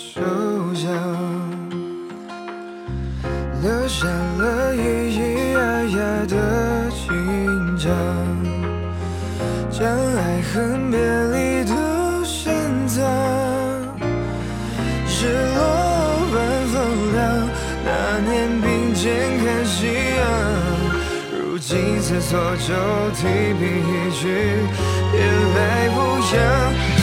[0.00, 0.20] 手
[0.74, 0.86] 掌，
[3.60, 4.78] 留下了咿
[5.10, 5.18] 咿
[5.54, 5.98] 呀呀
[6.28, 6.32] 的
[6.90, 7.02] 紧
[7.76, 7.90] 张，
[9.68, 11.74] 将爱恨别离都
[12.24, 12.46] 深
[12.86, 13.02] 藏，
[15.08, 15.18] 日
[15.56, 15.58] 落
[16.32, 16.36] 晚
[16.68, 16.76] 风
[17.12, 17.18] 凉，
[17.84, 17.88] 那
[18.20, 18.30] 年
[18.60, 19.04] 并肩
[19.44, 19.78] 看夕
[20.16, 20.22] 阳，
[21.36, 22.70] 如今猜错就
[23.16, 24.22] 提笔一句，
[25.10, 25.18] 别
[25.56, 25.58] 来
[25.90, 25.98] 无
[26.36, 26.97] 恙。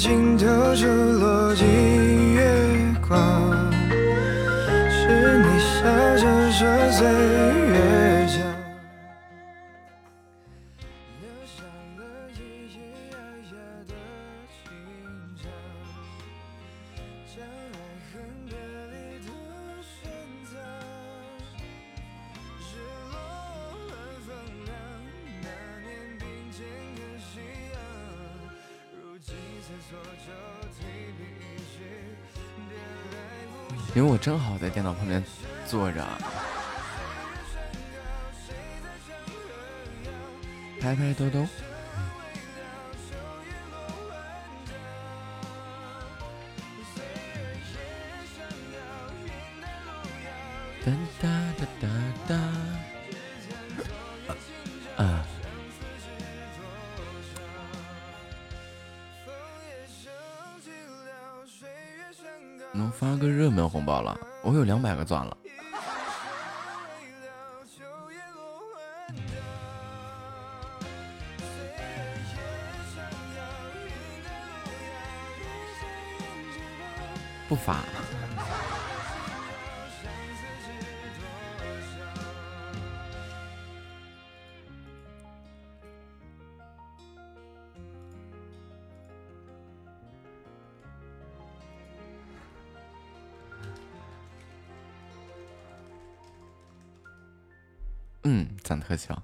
[0.00, 1.09] 镜头出
[65.00, 65.36] 个钻了。
[98.70, 99.20] 攒特效。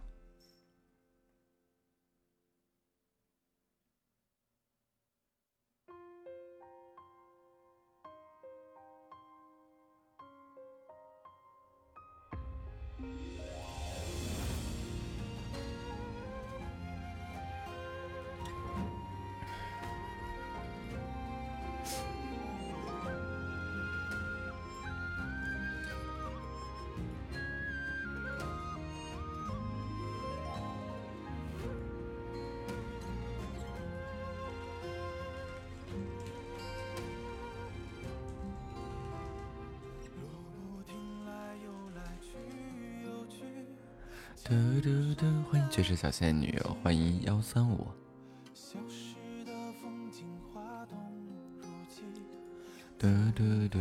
[44.45, 47.87] 嘟嘟嘟，欢迎绝世小仙女，欢迎幺三五。
[52.99, 53.79] 嘟嘟嘟，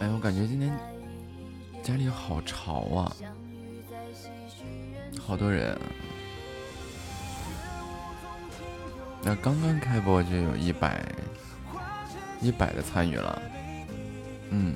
[0.00, 0.72] 哎，我感觉今天
[1.82, 3.16] 家里好潮啊，
[5.20, 5.78] 好多人。
[9.24, 11.02] 那刚刚开播就有一百
[12.40, 13.42] 一百的参与了，
[14.50, 14.74] 嗯。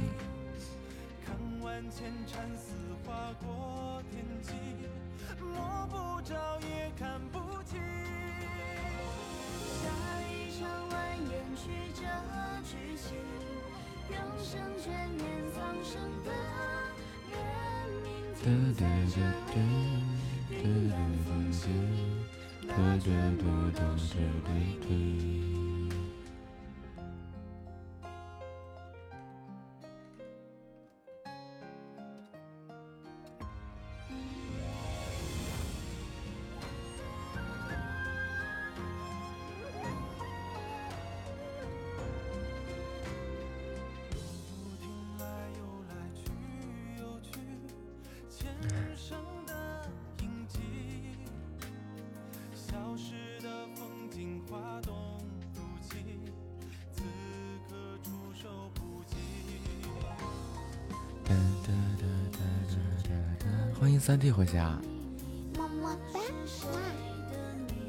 [64.08, 64.74] 三弟回家。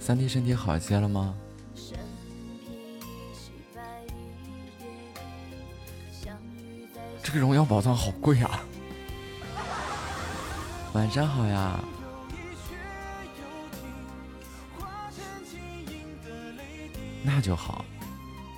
[0.01, 1.33] 三弟身体好些了吗？
[7.23, 8.59] 这个荣耀宝藏好贵啊！
[10.91, 11.79] 晚上好呀。
[17.23, 17.85] 那就好，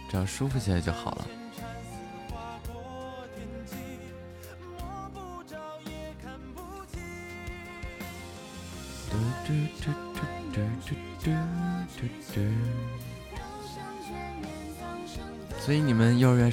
[0.09, 1.27] 只要舒服些就好了。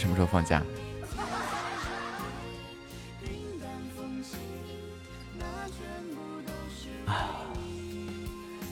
[0.08, 0.62] 什么时候放假？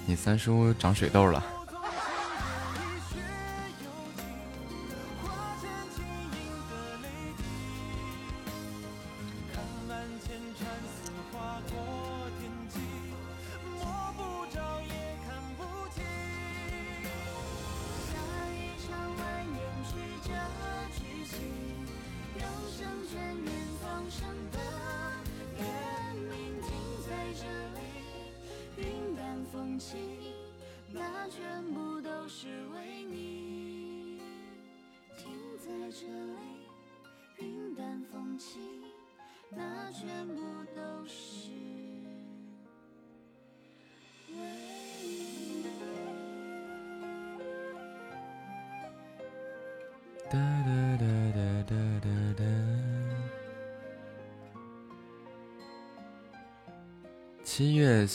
[0.06, 1.44] 你三叔长水痘了。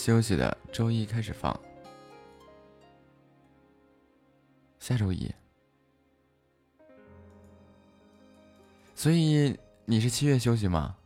[0.04, 1.56] 休息的周一开始放，
[4.80, 5.32] 下周一，
[8.96, 10.96] 所以你是七月休息吗？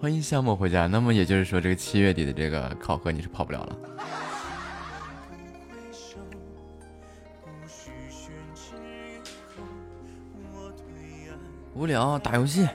[0.00, 0.86] 欢迎夏末回家。
[0.86, 3.76] 那么也就是说，这个七月底的这个考核你是跑不了了。
[11.74, 12.66] 无聊，打游戏。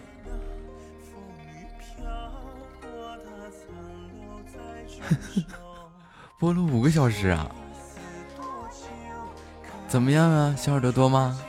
[6.38, 7.50] 播了五个小时啊！
[9.88, 10.56] 怎么样啊？
[10.56, 11.40] 小耳朵多吗？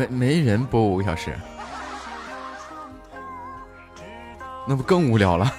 [0.00, 1.36] 没没人播五个小时，
[4.66, 5.52] 那不更无聊了？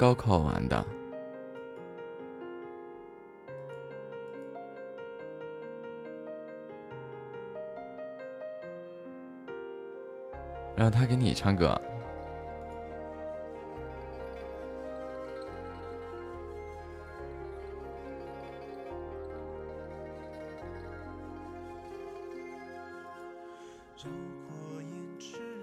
[0.00, 0.82] 高考完的，
[10.74, 11.78] 让他给你唱歌。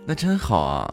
[0.05, 0.87] 那真好啊！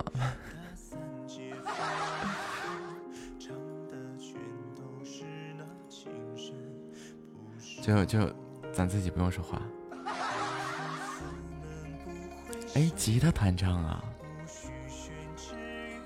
[7.85, 8.35] 就就
[8.73, 9.61] 咱自己不用说话。
[12.75, 14.03] 哎，吉他弹唱啊，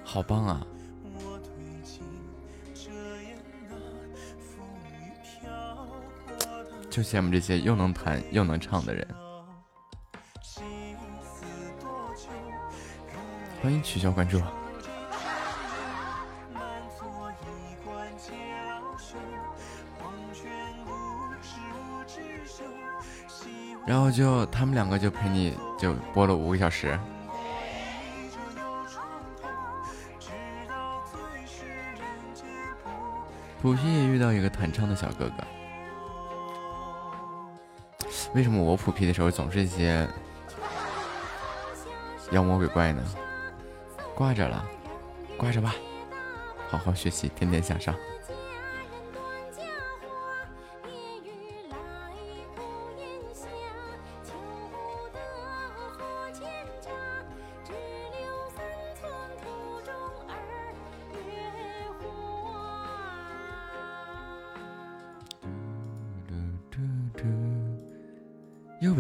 [0.03, 0.67] 好棒啊！
[6.91, 9.07] 就羡慕这些又能弹又能唱的人。
[13.63, 14.41] 欢迎取消关注。
[24.09, 26.99] 后就他们两个就陪你就播了五个小时。
[33.61, 35.45] 普皮也遇到一个弹唱的小哥哥。
[38.35, 40.09] 为什么我普皮的时候总是一些
[42.31, 43.03] 妖魔鬼怪呢？
[44.15, 44.65] 挂着了，
[45.37, 45.75] 挂着吧，
[46.71, 47.95] 好好学习，天天向上。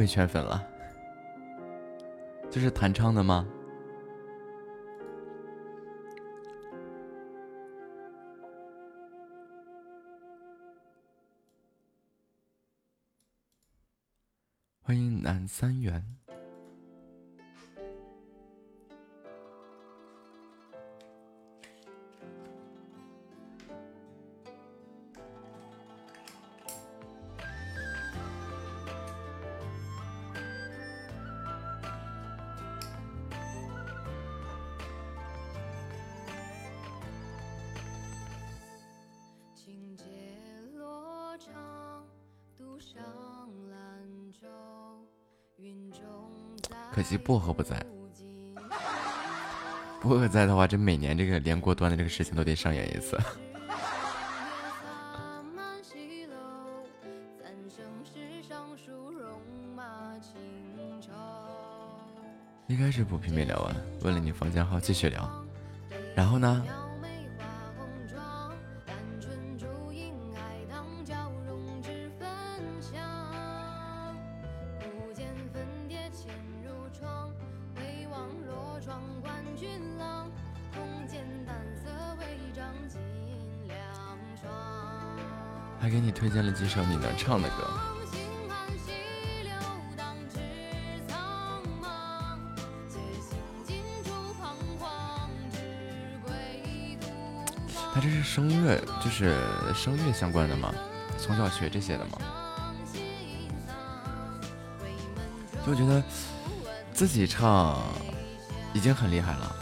[0.08, 0.66] 圈粉了，
[2.50, 3.46] 这是弹唱的吗？
[14.80, 16.02] 欢迎南三元。
[47.08, 47.82] 惜薄荷不在，
[50.02, 53.18] 薄荷在的话，这每年这个连锅端的这个事情都得上演一次。
[62.66, 65.26] 一开始补皮没聊完，问了你房间号，继续聊，
[66.14, 66.62] 然后呢？
[86.28, 87.70] 推荐了几首你能唱的歌。
[97.94, 99.34] 他这是声乐，就是
[99.74, 100.70] 声乐相关的吗？
[101.16, 102.18] 从小学这些的吗？
[105.66, 106.02] 就觉得
[106.92, 107.82] 自己唱
[108.74, 109.56] 已经很厉害了，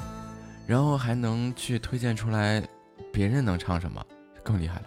[0.66, 2.60] 然后还能去推荐出来
[3.12, 4.04] 别人能唱什么，
[4.42, 4.86] 更厉害了。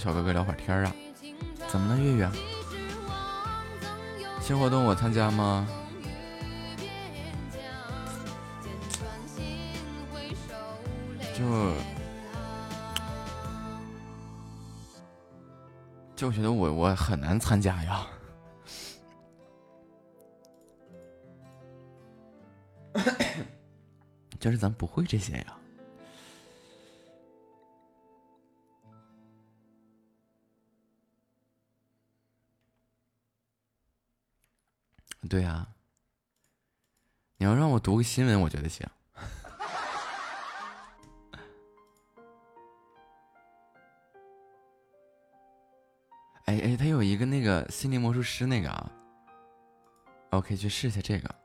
[0.00, 0.94] 小哥哥聊会儿天啊？
[1.68, 2.30] 怎么了，月月？
[4.40, 5.68] 新活动我参加吗？
[11.34, 11.44] 就
[16.16, 18.06] 就觉得我我很难参加呀，
[24.40, 25.59] 就是咱不会这些呀。
[35.30, 35.68] 对啊，
[37.36, 38.84] 你要让我读个新闻，我觉得行。
[46.46, 48.90] 哎哎，他有一个那个心灵魔术师那个啊，
[50.30, 51.39] 我可以去试一下这个。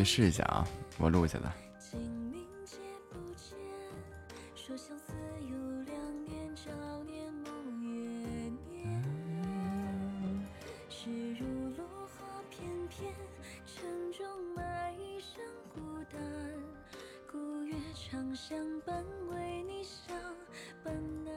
[0.00, 0.66] 去试一下啊，
[0.98, 1.52] 我录一下的。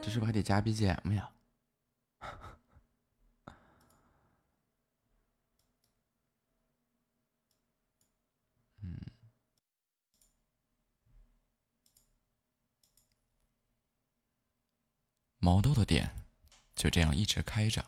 [0.00, 1.30] 这是不是还得加 BGM 呀？
[15.38, 16.10] 毛豆的店
[16.74, 17.84] 就这样一直开着，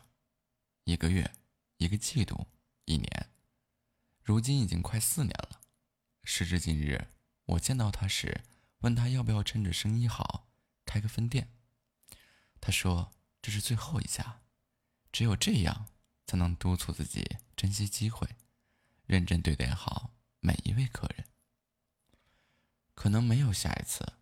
[0.83, 1.31] 一个月，
[1.77, 2.45] 一个季度，
[2.85, 3.29] 一年，
[4.21, 5.59] 如今已经快四年了。
[6.67, 7.07] 时至今日，
[7.45, 8.43] 我见到他时，
[8.79, 10.49] 问他要不要趁着生意好
[10.85, 11.53] 开个分店。
[12.59, 14.41] 他说这是最后一家，
[15.13, 15.87] 只有这样
[16.25, 18.35] 才能督促自己珍惜机会，
[19.05, 21.25] 认真对待好每一位客人。
[22.93, 24.13] 可能没有下一次，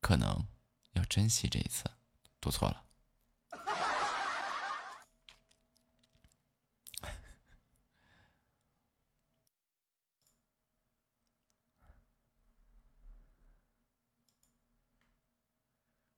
[0.00, 0.48] 可能
[0.94, 1.84] 要珍惜这一次。
[2.40, 2.86] 读错了。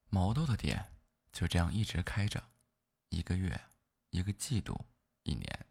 [0.08, 0.92] 毛豆的店
[1.32, 2.50] 就这样一直开着，
[3.10, 3.68] 一个月，
[4.10, 4.86] 一个季度，
[5.22, 5.66] 一年，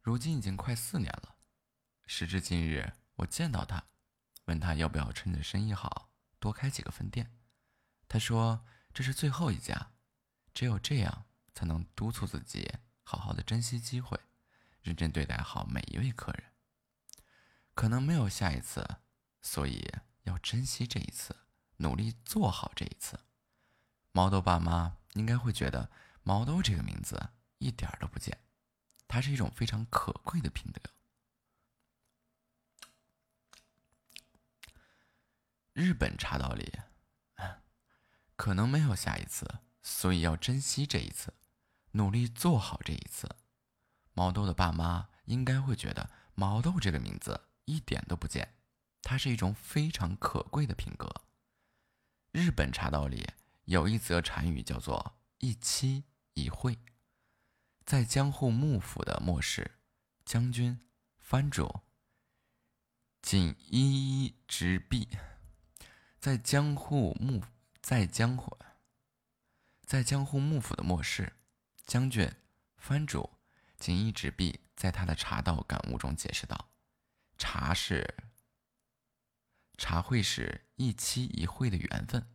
[0.00, 1.34] 如今已经快四年了。
[2.06, 3.88] 时至今日，我见到他，
[4.44, 7.36] 问他要不要趁着生意好多开几个分店，
[8.06, 8.64] 他说。
[8.92, 9.90] 这是最后一家，
[10.52, 14.16] 只有这样才能督促自己好好的珍惜机会，
[14.80, 16.52] 认真对待好每一位客人。
[17.74, 18.98] 可能没有下一次，
[19.42, 21.34] 所以要珍惜这一次，
[21.78, 23.18] 努力做好这一次。
[24.14, 25.90] 毛豆爸妈应该会觉得
[26.22, 28.38] 毛豆这个名字一点都不贱，
[29.08, 30.80] 它是一种非常可贵的品德。
[35.72, 36.72] 日本茶道里。
[38.36, 41.34] 可能没有下一次，所以要珍惜这一次，
[41.92, 43.36] 努力做好这一次。
[44.12, 48.56] 毛豆的爸妈应该会觉得毛豆这个名字一点都不贱，
[49.02, 51.22] 它是一种非常可贵的品格。
[52.32, 53.24] 日本茶道里
[53.64, 56.78] 有一则禅语叫做“一期一会”。
[57.84, 59.78] 在江户幕府的末世，
[60.24, 60.80] 将军、
[61.18, 61.80] 藩主
[63.20, 65.08] 仅一一执币。
[66.18, 67.42] 在江户幕。
[67.84, 68.56] 在江户，
[69.84, 71.34] 在江户幕府的末世，
[71.84, 72.32] 将军、
[72.78, 73.36] 藩主
[73.78, 76.70] 锦衣直弼在他的茶道感悟中解释道
[77.36, 78.24] ：“茶是
[79.76, 82.33] 茶会是一期一会的缘分，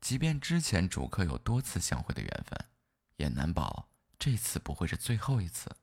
[0.00, 2.68] 即便之前主客有多次相会的缘分，
[3.16, 5.76] 也难保这次不会是最后一次。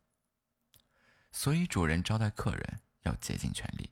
[1.32, 3.92] 所以主人招待客人要竭尽全力，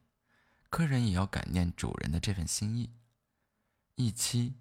[0.69, 2.93] 客人也要感念主人的这份心意。
[3.95, 4.55] 一期。”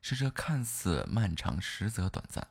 [0.00, 2.42] 是这看似漫长，实则短暂；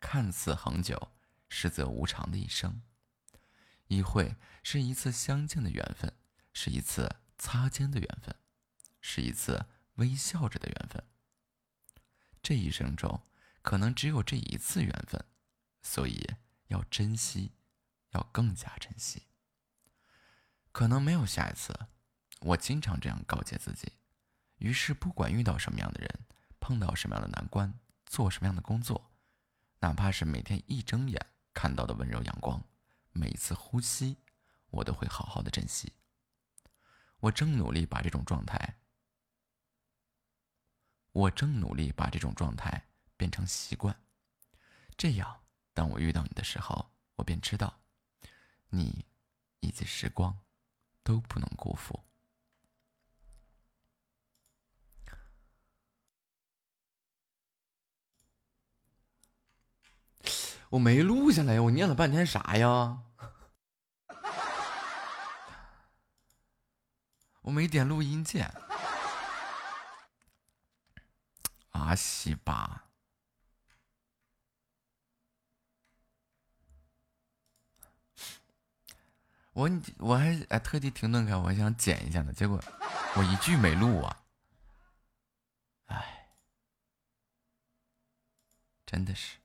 [0.00, 1.12] 看似恒久，
[1.50, 2.82] 实则无常的一生。
[3.88, 6.16] 一会是一次相见的缘分，
[6.54, 8.34] 是一次擦肩的缘分，
[9.02, 11.04] 是一次微笑着的缘分。
[12.46, 13.20] 这一生中，
[13.60, 15.24] 可能只有这一次缘分，
[15.82, 16.24] 所以
[16.68, 17.50] 要珍惜，
[18.10, 19.24] 要更加珍惜。
[20.70, 21.76] 可能没有下一次，
[22.38, 23.94] 我经常这样告诫自己。
[24.58, 26.08] 于是，不管遇到什么样的人。
[26.60, 29.10] 碰到什么样的难关，做什么样的工作，
[29.80, 32.62] 哪怕是每天一睁眼看到的温柔阳光，
[33.10, 34.18] 每一次呼吸，
[34.70, 35.92] 我都会好好的珍惜。
[37.18, 38.78] 我正努力把这种状态，
[41.16, 43.98] 我正努力把这种状态变成习惯，
[44.98, 45.40] 这样，
[45.72, 47.80] 当我遇到你的时候，我便知道，
[48.68, 49.06] 你
[49.60, 50.38] 以及时光
[51.02, 51.98] 都不能辜负。
[60.68, 63.02] 我没录下来，我念了半天啥呀？
[67.40, 68.65] 我没点录音键。
[71.78, 72.82] 阿西吧。
[79.52, 82.62] 我我还哎特地停顿开，我还想剪一下呢，结果
[83.16, 84.24] 我一句没录啊！
[85.86, 86.28] 哎，
[88.84, 89.38] 真的是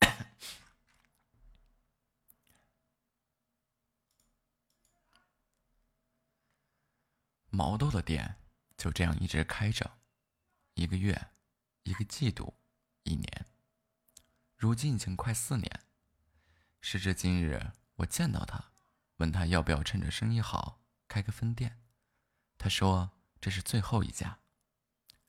[7.50, 8.36] 毛豆的店
[8.78, 9.98] 就这样一直开着，
[10.72, 11.28] 一个月，
[11.84, 12.54] 一个季度，
[13.02, 13.46] 一年，
[14.56, 15.80] 如今已经快四年。
[16.80, 18.72] 时至今日，我见到他。
[19.18, 21.78] 问他要不要趁着生意好开个分店，
[22.58, 24.40] 他说这是最后一家，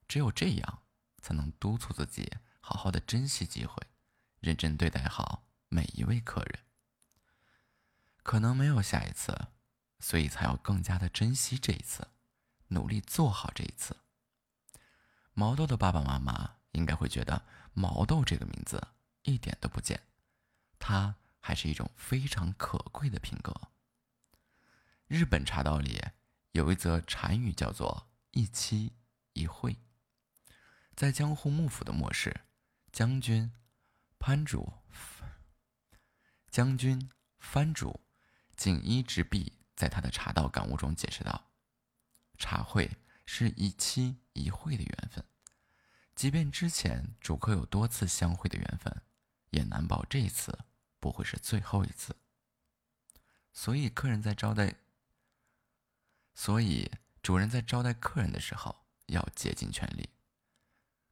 [0.08, 0.84] 只有这样
[1.22, 3.76] 才能督促自己好好的珍惜机会，
[4.40, 6.62] 认真对待好每一位客人。
[8.24, 9.50] 可能没有下一次，
[10.00, 12.08] 所以才要更加的珍惜这一次，
[12.70, 13.98] 努力做好这一次。
[15.34, 18.90] 毛豆的爸爸妈妈应该会觉得毛豆这个名字
[19.24, 20.02] 一点都不贱，
[20.78, 23.54] 它还是一种非常可贵的品格。
[25.08, 26.02] 日本茶道里
[26.52, 28.94] 有一则禅语，叫做“一期
[29.34, 29.78] 一会”。
[30.96, 32.42] 在江户幕府的末世，
[32.92, 33.52] 将军
[34.20, 34.74] 藩主
[36.50, 38.00] 将军藩主
[38.56, 41.50] 锦衣直弼在他的茶道感悟中解释道
[42.38, 45.24] ：“茶会是一期一会的缘分，
[46.16, 49.02] 即便之前主客有多次相会的缘分，
[49.52, 50.60] 也难保这一次
[51.00, 52.16] 不会是最后一次。
[53.52, 54.76] 所以，客人在招待。”
[56.36, 56.92] 所以，
[57.22, 60.10] 主人在招待客人的时候要竭尽全力，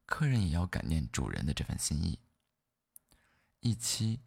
[0.08, 2.18] 客人也要感念主人的这份心意。
[3.60, 4.22] 一期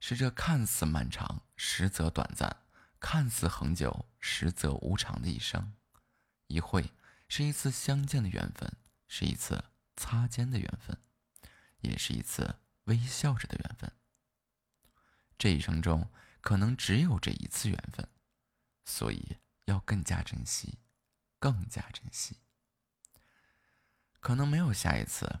[0.00, 2.50] 是这看似漫长，实则短暂；
[2.98, 5.72] 看似恒久，实则无常的一生。
[6.48, 6.90] 一会
[7.28, 8.76] 是一次相见的缘分，
[9.08, 9.64] 是一次
[9.96, 10.98] 擦肩的缘分，
[11.80, 13.92] 也是一次微笑着的缘分。
[15.38, 16.10] 这一生中
[16.40, 18.08] 可能只有这一次缘分，
[18.84, 19.38] 所以。
[19.66, 20.78] 要更加珍惜，
[21.38, 22.36] 更加珍惜。
[24.20, 25.40] 可能没有下一次，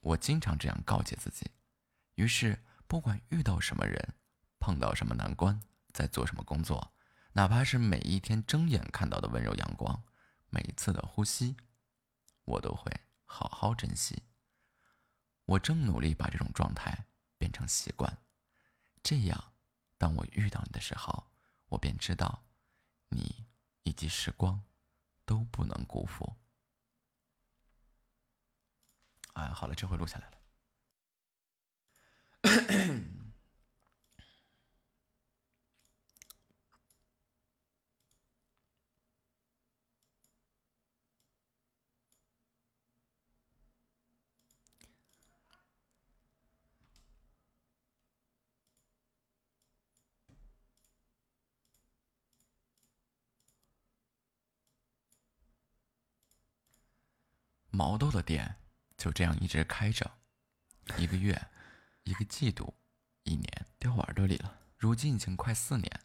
[0.00, 1.52] 我经常这样告诫自己。
[2.16, 4.14] 于是，不管遇到什么人，
[4.58, 5.62] 碰到什么难关，
[5.92, 6.92] 在做什么工作，
[7.34, 10.02] 哪怕是每一天睁眼看到的温柔阳光，
[10.50, 11.56] 每一次的呼吸，
[12.44, 12.92] 我都会
[13.24, 14.22] 好好珍惜。
[15.46, 17.06] 我正努力把这种状态
[17.38, 18.18] 变成习惯，
[19.02, 19.52] 这样，
[19.96, 21.26] 当我遇到你的时候，
[21.68, 22.44] 我便知道，
[23.08, 23.46] 你。
[23.82, 24.62] 以及时光，
[25.24, 26.36] 都不能辜负。
[29.32, 30.36] 哎，好了，这回录下来了。
[57.80, 58.56] 毛豆的店
[58.98, 60.18] 就这样一直开着，
[60.98, 61.48] 一个月，
[62.02, 62.74] 一个季度，
[63.22, 64.58] 一年，掉我耳朵里了。
[64.76, 66.00] 如今已经快四年。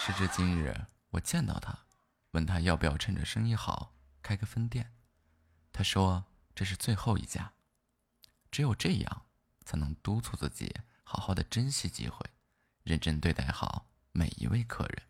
[0.00, 1.86] 时至今日，我见到他，
[2.32, 4.92] 问他要不要趁着生意好开个分店，
[5.72, 6.24] 他说
[6.56, 7.52] 这是最后一家，
[8.50, 9.26] 只有这样
[9.64, 12.26] 才能督促自己好好的珍惜机会，
[12.82, 15.04] 认真对待好每一位客人。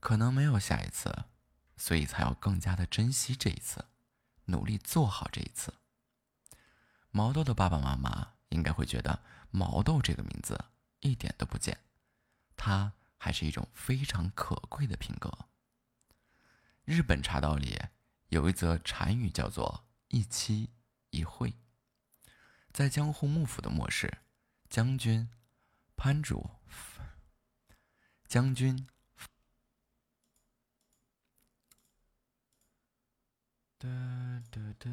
[0.00, 1.26] 可能没有下一次，
[1.76, 3.84] 所以才要更加的珍惜这一次。
[4.48, 5.72] 努力做好这一次。
[7.10, 10.66] 毛豆的爸爸妈妈应该会觉得毛豆这个名字
[11.00, 11.78] 一点都不贱，
[12.56, 15.32] 它还是一种非常可贵的品格。
[16.84, 17.78] 日本茶道里
[18.28, 20.70] 有一则禅语，叫做“一期
[21.10, 21.54] 一会”。
[22.72, 24.18] 在江户幕府的末世，
[24.68, 25.28] 将军
[25.96, 26.50] 藩主
[28.26, 28.86] 将军。
[33.80, 33.88] 哒
[34.50, 34.90] 哒哒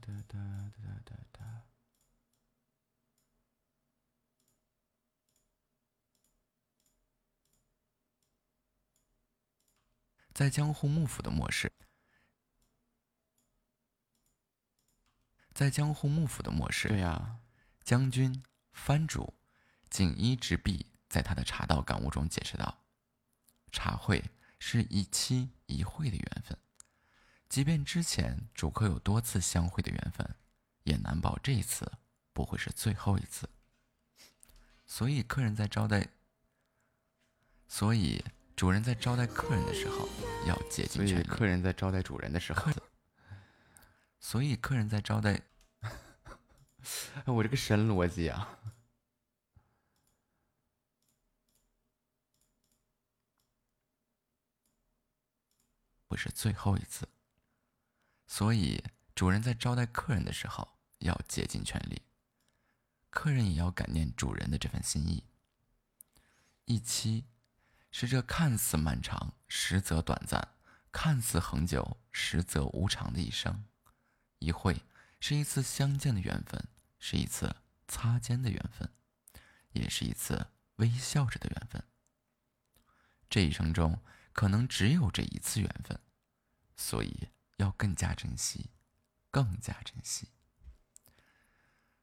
[0.00, 0.38] 哒哒
[0.72, 1.62] 哒哒哒。
[10.34, 11.72] 在江户幕府的末世，
[15.54, 17.38] 在江户幕府的末世，对呀，
[17.84, 19.34] 将军藩主
[19.88, 22.84] 锦衣直弼在他的茶道感悟中解释道
[23.70, 24.22] ：“茶会
[24.58, 26.58] 是一期一会的缘分。
[27.48, 30.36] 即便之前主客有多次相会的缘分，
[30.82, 31.90] 也难保这一次
[32.32, 33.48] 不会是最后一次。
[34.84, 36.08] 所以客人在招待，
[37.66, 40.08] 所以主人在招待客人的时候
[40.46, 41.22] 要竭尽全力。
[41.24, 42.70] 客人在招待主人的时候，
[44.20, 45.42] 所以客人在招待，
[47.26, 48.58] 我这个神逻辑啊！
[56.06, 57.08] 不是最后一次。
[58.26, 58.82] 所以
[59.14, 62.02] 主人在招待客人的时候要竭尽全力。
[63.10, 65.24] 客人也要感念主人的这份心意。
[66.66, 67.24] 一期
[67.90, 70.40] 是这看似漫长，实则短暂；
[70.92, 73.64] 看似恒久，实则无常的一生。
[74.38, 74.82] 一会
[75.18, 77.56] 是一次相见的缘分，是一次
[77.88, 78.90] 擦肩的缘分，
[79.72, 81.82] 也是一次微笑着的缘分。
[83.30, 85.98] 这一生中可能只有这一次缘分，
[86.76, 88.70] 所以要更加珍惜，
[89.30, 90.28] 更加珍惜。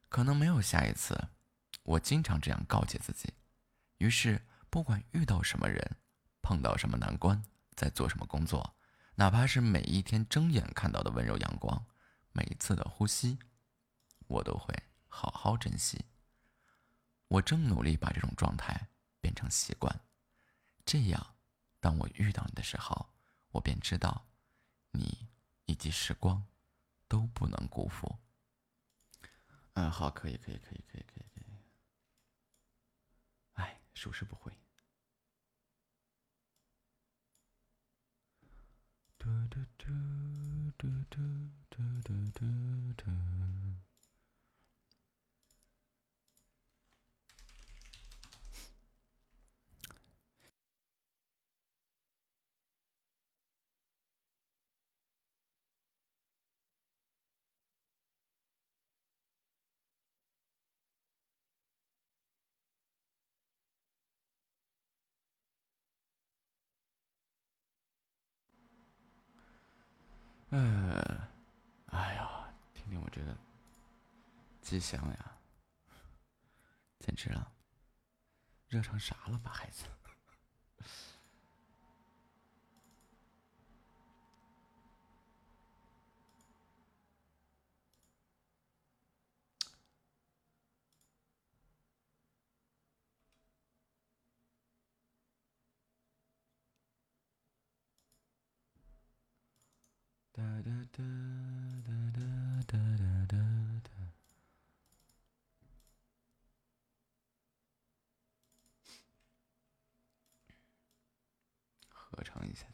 [0.09, 1.29] 可能没有下一次，
[1.83, 3.33] 我经常这样告诫自己。
[3.97, 5.97] 于是，不管遇到什么人，
[6.41, 7.43] 碰到什么难关，
[7.75, 8.75] 在做什么工作，
[9.15, 11.85] 哪怕是每一天睁眼看到的温柔阳光，
[12.31, 13.39] 每一次的呼吸，
[14.27, 14.73] 我都会
[15.07, 16.05] 好好珍惜。
[17.27, 18.89] 我正努力把这种状态
[19.19, 20.01] 变成习惯，
[20.85, 21.35] 这样，
[21.79, 23.09] 当我遇到你的时候，
[23.49, 24.27] 我便知道，
[24.91, 25.27] 你
[25.65, 26.45] 以及时光，
[27.08, 28.17] 都不能辜负。
[29.73, 31.45] 嗯，好，可以，可以，可以，可以，可以，可以。
[33.54, 34.52] 哎，属实不会。
[39.17, 39.88] 嘟嘟嘟
[40.78, 41.17] 嘟嘟
[41.69, 43.12] 嘟嘟嘟嘟。
[70.49, 71.28] 呃，
[71.88, 73.38] 哎呀，听听我这个
[74.60, 75.38] 吉祥呀，
[76.97, 77.54] 简直了，
[78.67, 79.84] 热成啥了吧，孩子？
[100.36, 101.04] 哒哒哒
[101.86, 102.19] 哒哒
[102.65, 103.38] 哒哒哒
[103.84, 103.91] 哒，
[111.88, 112.65] 合成一下。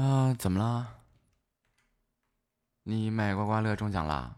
[0.00, 0.96] 啊，怎么了？
[2.84, 4.36] 你买刮刮乐中奖啦？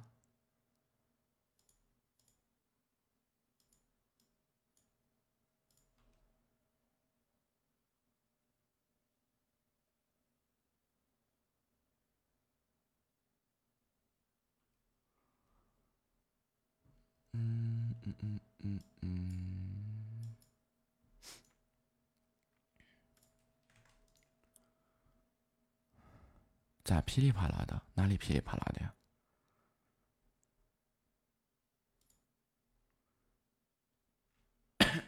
[17.35, 18.42] 嗯嗯嗯。
[26.93, 27.81] 咋噼里啪啦的？
[27.95, 28.95] 哪里噼里啪啦的呀？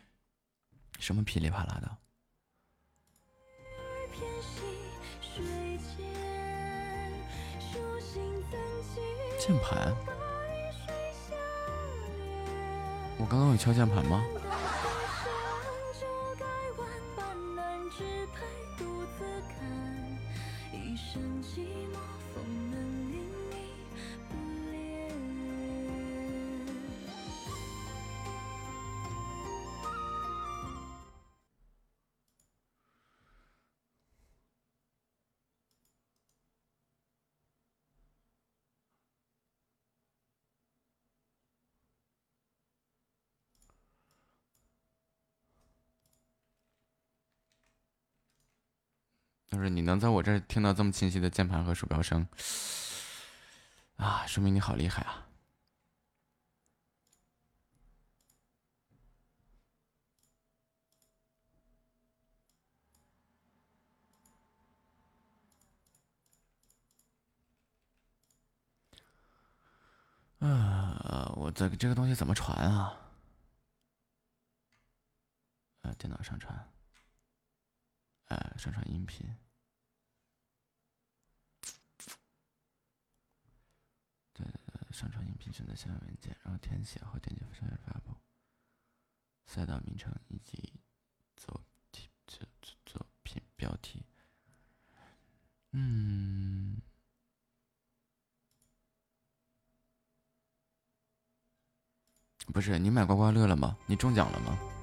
[0.99, 1.99] 什么噼里啪啦的？
[9.38, 9.94] 键盘？
[13.18, 14.25] 我刚刚有敲键盘吗？
[49.55, 52.27] 就是你能在我这儿听到这么清晰的键盘和鼠标声，
[53.97, 55.29] 啊，说明你好厉害啊！
[70.40, 72.99] 啊，我这个这个东西怎么传啊？
[75.83, 76.69] 呃，电脑上传，
[78.35, 79.25] 呃，上传音频。
[84.33, 84.44] 对，
[84.90, 88.16] 上传音频选择下面文件，然后填写后点击上面发布。
[89.47, 90.73] 赛道名称以及
[91.37, 92.44] 作题作
[92.85, 94.05] 作品标题。
[95.70, 96.83] 嗯。
[102.47, 103.79] 不是你买刮刮乐了吗？
[103.87, 104.74] 你中奖了吗？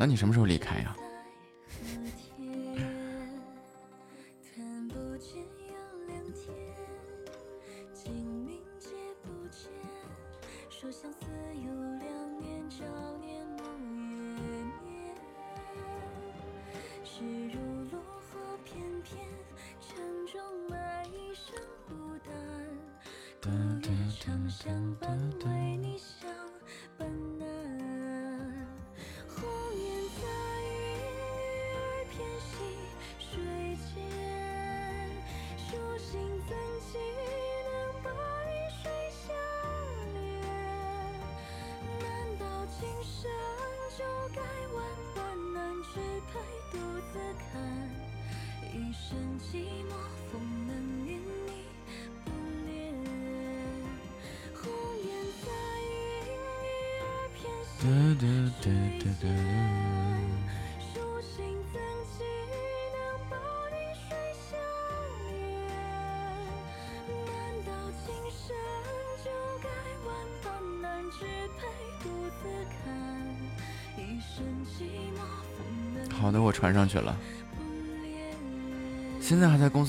[0.00, 0.96] 那你什么时候离开呀？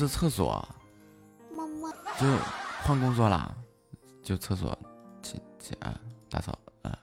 [0.01, 0.67] 在还在公司厕所，
[2.19, 2.25] 就
[2.83, 3.55] 换工作啦，
[4.23, 4.77] 就厕所
[5.21, 6.97] 清清啊，打扫啊，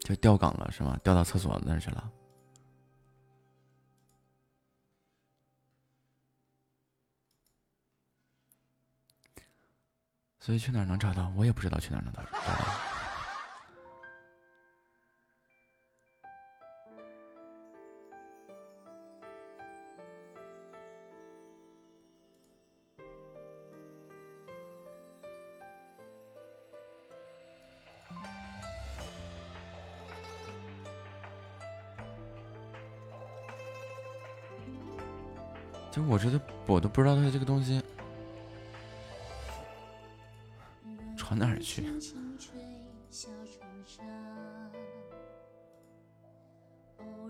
[0.00, 0.98] 就调岗了是吗？
[1.04, 2.10] 调到厕所那去了。
[10.40, 11.32] 所以去哪儿能找到？
[11.36, 12.28] 我也不知道去哪儿能找到。
[36.92, 37.82] 不知道他这个东西
[41.16, 41.38] 传。
[41.38, 41.86] 哪儿去？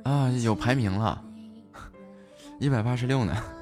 [0.03, 1.25] 啊，有排名了，
[2.59, 3.62] 一百八十六呢。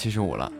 [0.00, 0.50] 七十五了，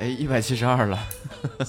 [0.00, 0.98] 哎，一百七十二了，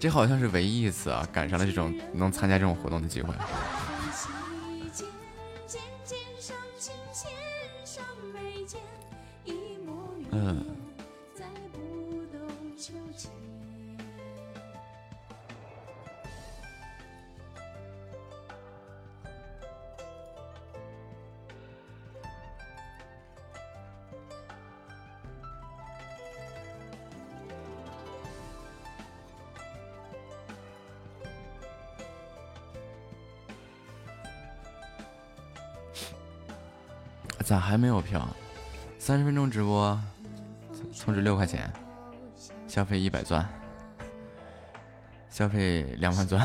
[0.00, 3.34] 这好像是唯一一次啊，赶上了这种能参加这种活动的机会。
[41.38, 41.72] 块钱，
[42.66, 43.48] 消费一百钻，
[45.30, 46.44] 消费两万钻。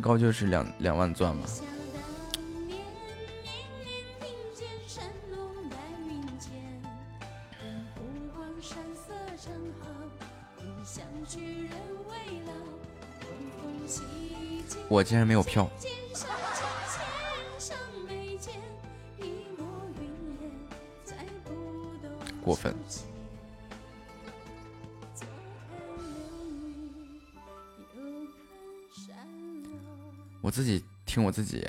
[0.00, 1.42] 最高就是两两万钻嘛。
[14.88, 15.70] 我竟然没有票，
[31.30, 31.64] 我自己。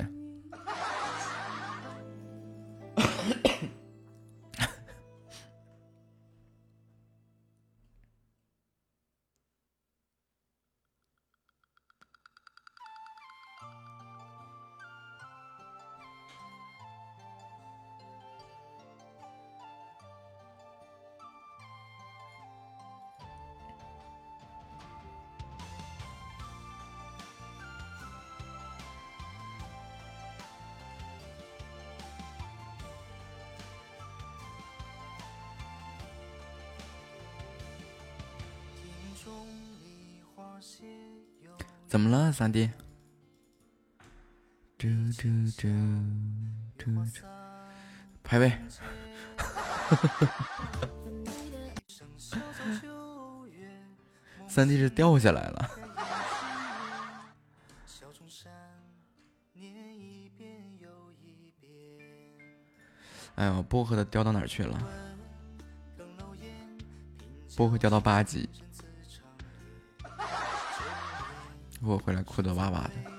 [42.42, 42.68] 三弟？
[44.76, 45.68] 嘟嘟嘟
[46.76, 47.06] 嘟嘟，
[48.24, 48.52] 排位。
[54.48, 55.70] 三弟是掉下来了。
[63.36, 64.82] 哎呦，薄荷的掉到哪儿去了？
[67.56, 68.50] 薄荷掉到八级。
[71.84, 73.11] 我回来哭的哇哇的。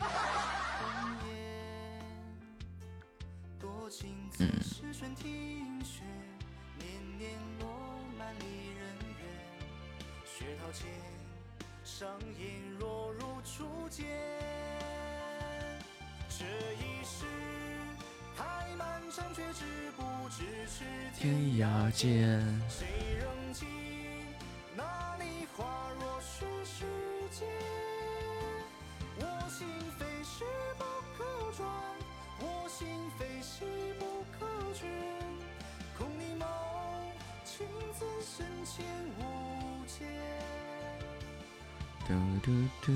[42.06, 42.92] 嘟嘟嘟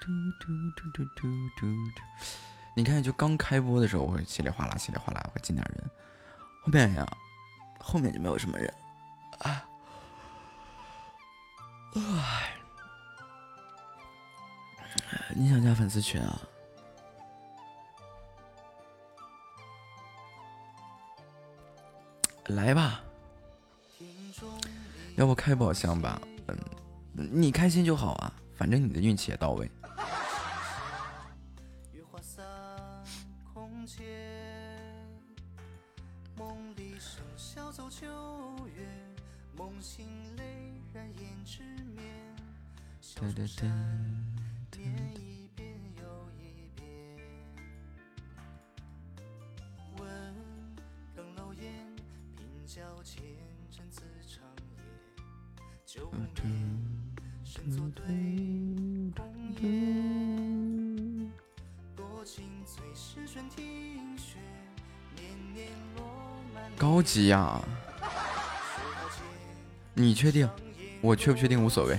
[0.00, 0.06] 嘟
[0.40, 0.46] 嘟
[0.94, 1.20] 嘟嘟
[1.56, 1.66] 嘟！
[2.74, 5.90] 你看，就刚开播的时候，我会稀里哗啦、稀里哗啦会进点人，
[6.62, 7.06] 后面呀，
[7.78, 8.72] 后面就没有什么人。
[9.40, 9.64] 啊！
[11.92, 12.54] 哎，
[15.34, 16.40] 你想加粉丝群啊？
[22.46, 23.02] 来吧，
[25.20, 26.18] 要不开宝箱吧？
[26.46, 26.56] 嗯。
[27.30, 29.70] 你开心就好啊，反正你的运气也到位。
[67.12, 67.60] 急呀！
[69.94, 70.48] 你确定？
[71.00, 71.98] 我确不确定无所谓。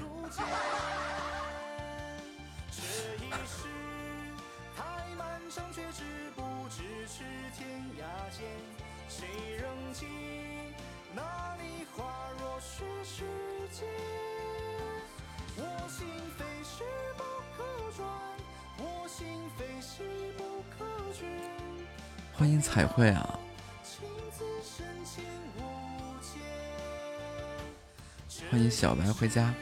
[29.22, 29.54] 回家。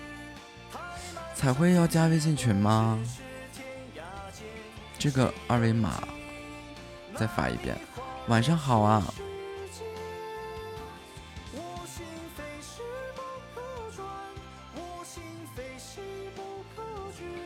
[1.36, 2.98] 彩绘要加微信群吗？
[4.98, 6.02] 这个二维码
[7.18, 7.78] 再发一遍。
[8.30, 9.04] 晚上好啊！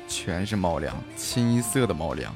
[0.07, 2.31] 全是猫粮，清一色的猫粮。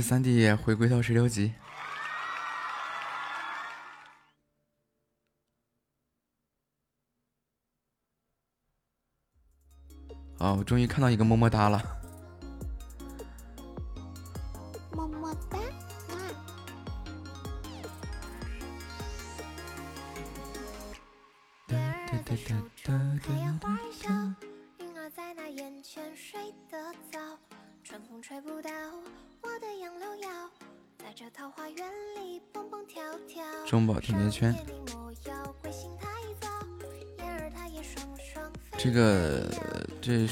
[0.00, 1.52] 三弟回归到十六级！
[10.38, 11.95] 哦，我终于看到一个么么哒了！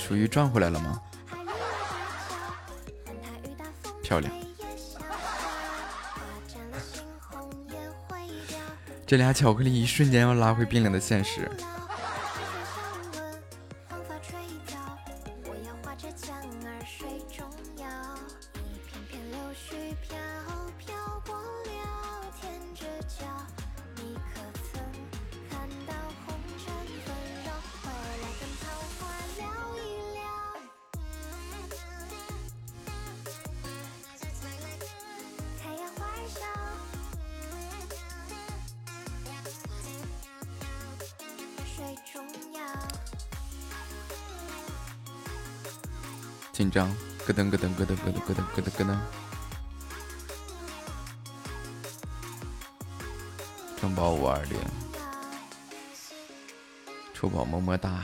[0.07, 1.01] 属于赚回来了吗？
[4.03, 4.31] 漂亮，
[9.07, 11.51] 这俩巧克力一瞬间要拉回冰冷的现实。
[46.89, 48.99] 咯噔咯噔咯噔咯噔咯噔咯噔咯噔。
[53.81, 54.59] 中宝五二零，
[57.13, 58.03] 初宝么么哒。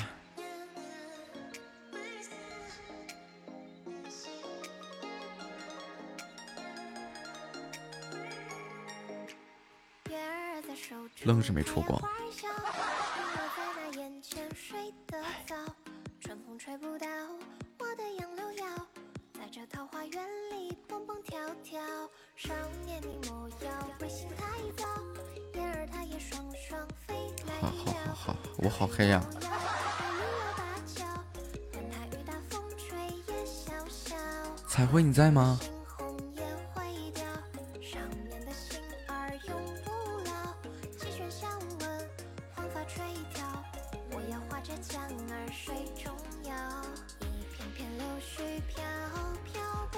[11.24, 12.01] 愣是没出光。
[35.21, 35.61] 在吗？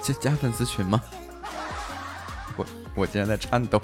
[0.01, 1.01] 加加粉丝群吗？
[2.57, 3.81] 我我竟然在颤抖。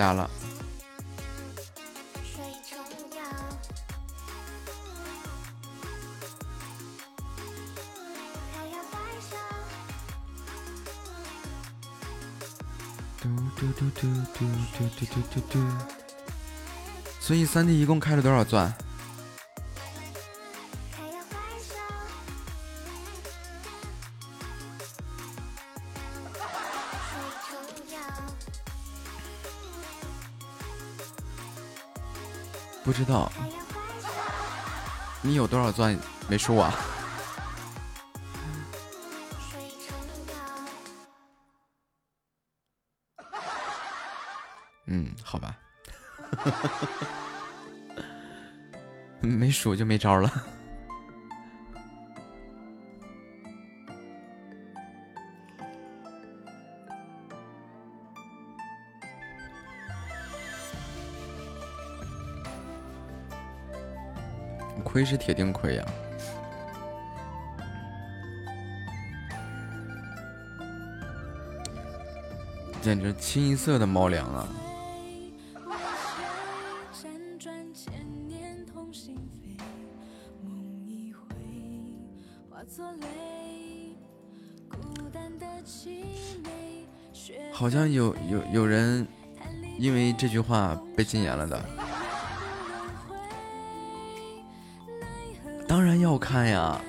[0.00, 0.30] 加了，
[13.20, 15.58] 嘟嘟嘟嘟嘟嘟嘟嘟嘟。
[17.20, 18.74] 所以三弟一共开了多少钻？
[32.90, 33.30] 不知道，
[35.22, 35.96] 你有多少钻
[36.28, 36.74] 没输啊？
[44.86, 45.56] 嗯，好吧，
[49.22, 50.28] 没数就没招了。
[65.00, 65.86] 亏是铁定亏呀！
[72.82, 74.46] 简直清一色的猫粮啊！
[87.54, 89.06] 好像有有有人
[89.78, 91.58] 因为这句话被禁言了的。
[95.70, 96.80] 当然要看呀。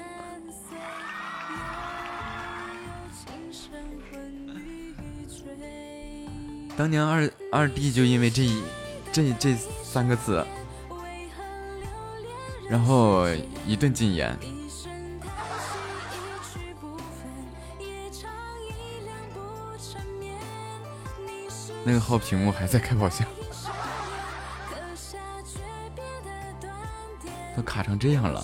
[6.75, 8.49] 当年二二弟就因为这
[9.13, 9.53] 这这
[9.83, 10.43] 三个字，
[12.67, 13.27] 然后
[13.67, 14.35] 一顿禁言。
[21.83, 23.27] 那个号屏幕还在开宝箱，
[27.55, 28.43] 都卡成这样了。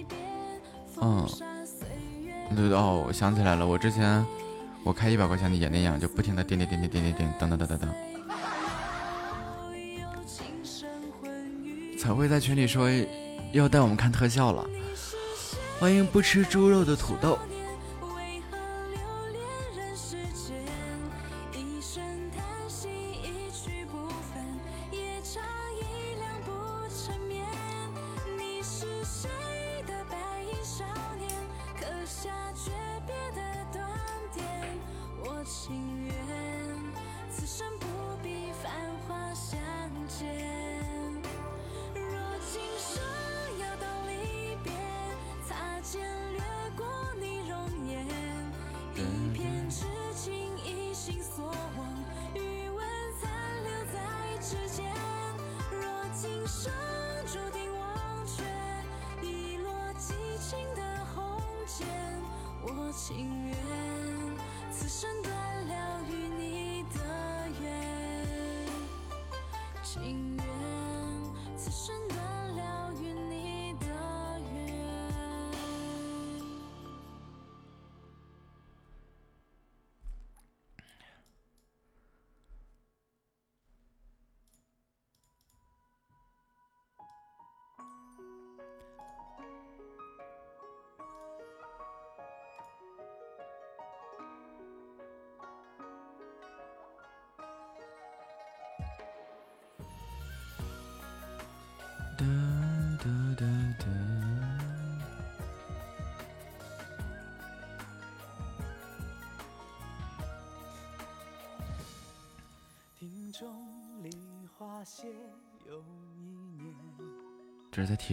[1.01, 1.27] 嗯，
[2.55, 4.23] 对哦，我想起来了，我之前
[4.83, 7.89] 我开一百块钱的也那样，就不停的点点点点点点点，等等等等等。
[11.99, 12.89] 彩绘在群里说
[13.51, 14.65] 要带我们看特效了，
[15.79, 17.37] 欢迎不吃猪肉的土豆。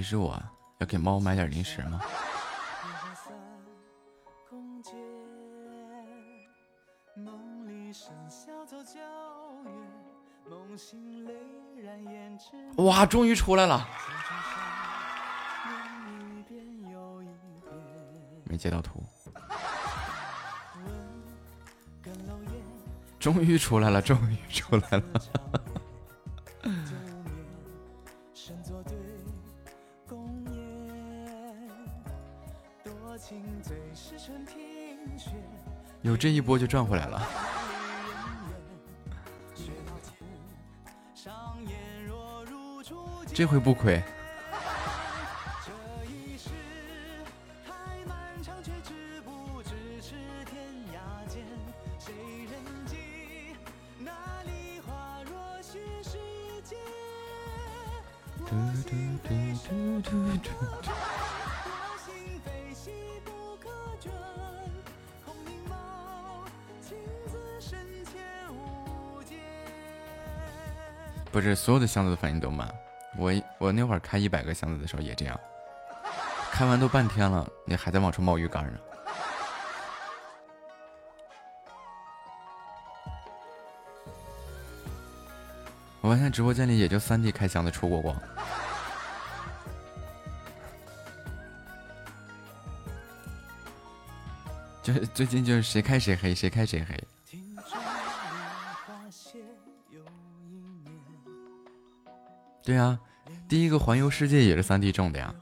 [0.08, 0.42] 是我
[0.78, 2.00] 要给猫买点零食吗？
[12.78, 13.86] 哇，终于出来了！
[18.44, 19.04] 没截到图。
[23.18, 25.04] 终于出来了，终于出来了。
[36.18, 37.22] 这一波就赚回来了，
[43.32, 44.02] 这回不亏。
[71.88, 72.72] 箱子的反应都慢，
[73.16, 75.40] 我我那会儿开一百个箱子的时候也这样，
[76.52, 78.78] 开完都半天了，你还在往出冒鱼竿呢。
[86.00, 88.16] 我发现直播间里也就三弟开箱子出过光，
[94.80, 96.96] 就是最近就是谁开谁黑，谁开谁黑。
[102.68, 103.00] 对啊，
[103.48, 105.34] 第一个环游世界也是三 D 种的呀。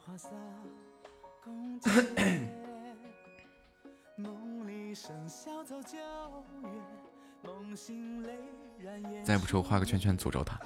[9.25, 10.57] 再不出，画个圈圈诅咒他。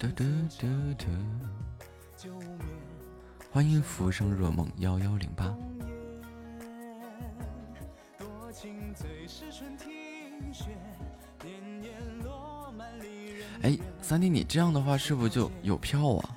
[0.00, 0.24] 嘟嘟
[0.58, 0.66] 嘟
[0.98, 1.06] 嘟。
[3.52, 5.54] 欢迎浮生若梦幺幺零八。
[13.60, 16.34] 哎，三弟，你这样的话是不是就有票啊？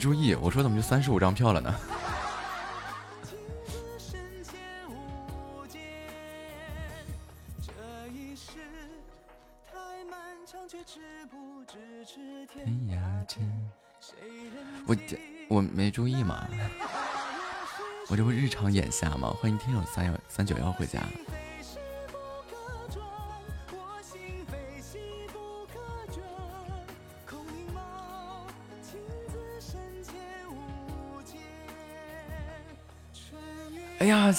[0.00, 1.74] 注意，我说怎么就三十五张票了呢？
[14.86, 14.96] 我
[15.48, 16.48] 我没注意嘛，
[18.08, 19.28] 我这不日常眼瞎吗？
[19.38, 20.98] 欢迎听友三幺三九幺回家。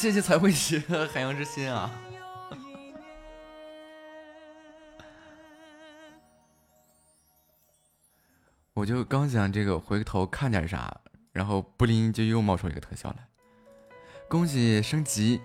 [0.02, 0.80] 谢谢才会写
[1.14, 1.91] 海洋之心啊！
[8.74, 10.99] 我就刚想这个回头看点啥，
[11.32, 13.28] 然后布灵就又冒出一个特效来，
[14.28, 15.39] 恭喜升级。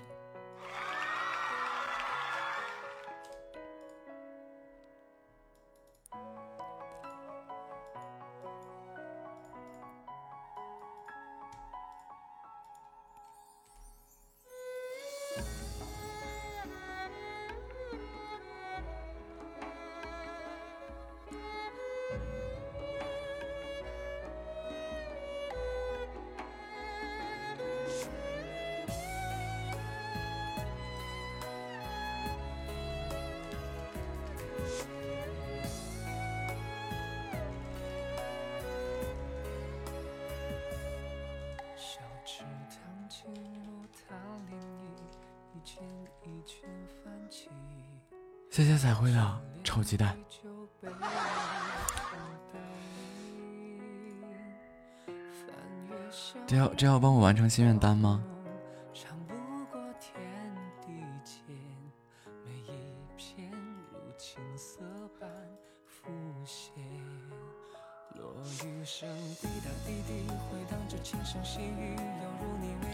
[57.56, 58.22] 心愿单吗？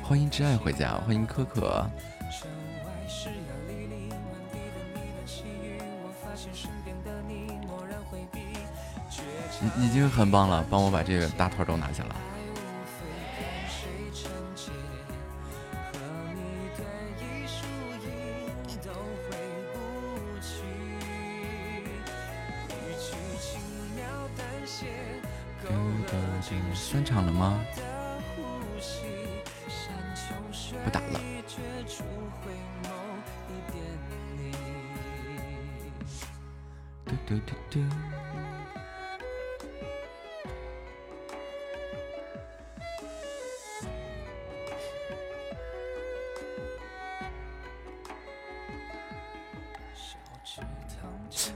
[0.05, 1.85] 欢迎挚爱回家，欢迎可可。
[9.81, 12.15] 已经很棒了，帮我把这个大套都拿下了。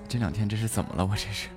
[0.09, 1.05] 这两天这是怎么了？
[1.05, 1.49] 我这是。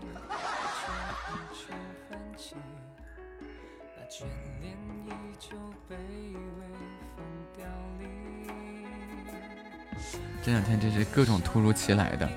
[10.41, 12.27] 这两天真是各种突如其来的。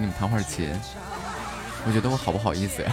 [0.00, 0.68] 给你们弹会儿琴。
[1.86, 2.92] 我觉得我好不好意思呀？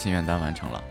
[0.00, 0.82] 心愿单完成了。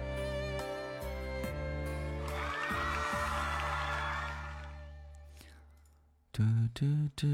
[6.32, 6.44] 嘟
[6.76, 6.86] 嘟
[7.16, 7.28] 嘟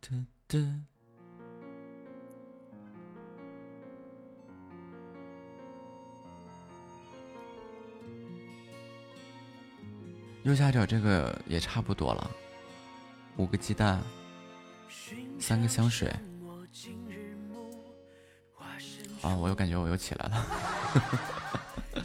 [0.00, 0.58] 嘟嘟。
[10.44, 12.30] 右下角这个也差不多了，
[13.36, 14.00] 五个鸡蛋，
[15.38, 16.10] 三个香水。
[19.24, 19.34] 啊！
[19.34, 20.46] 我又感觉我又起来了。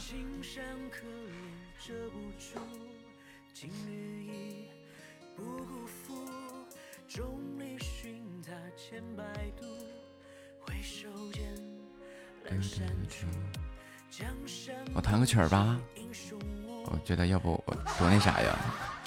[14.94, 15.78] 我弹个曲儿吧，
[16.86, 18.99] 我觉得要不我多那啥呀。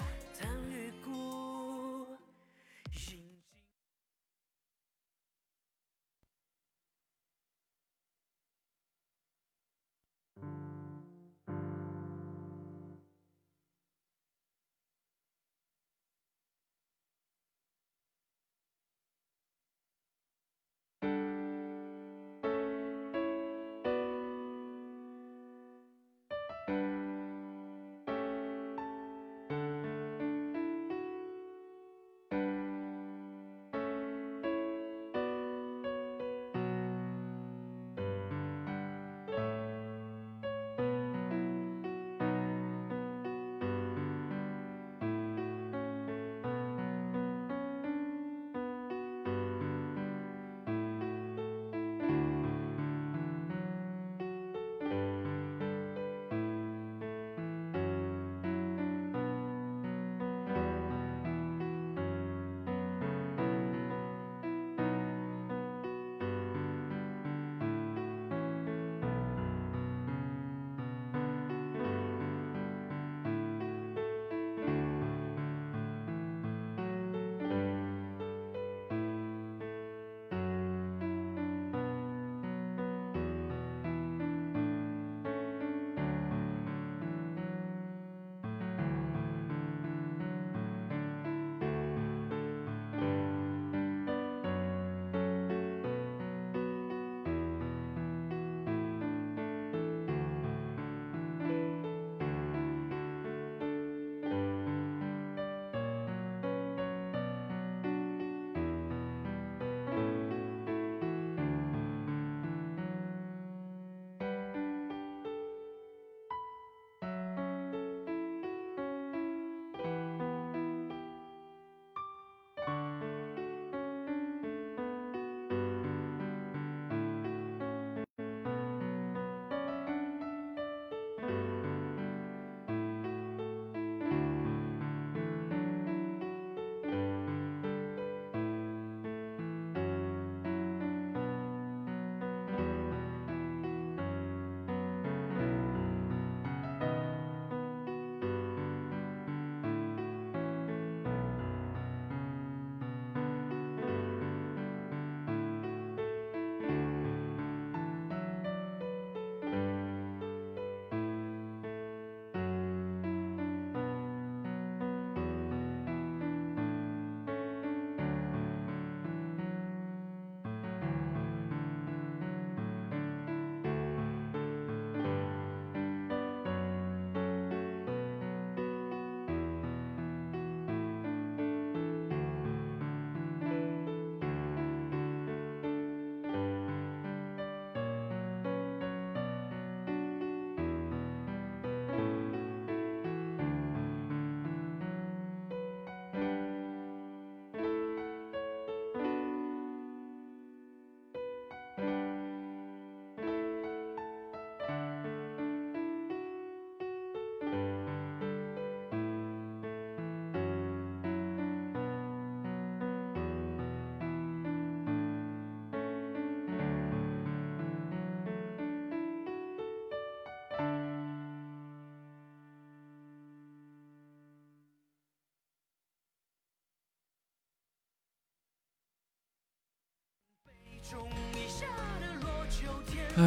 [233.16, 233.24] 哎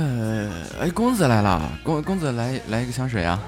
[0.81, 3.41] 哎，公子来了，公公子来来一个香水啊！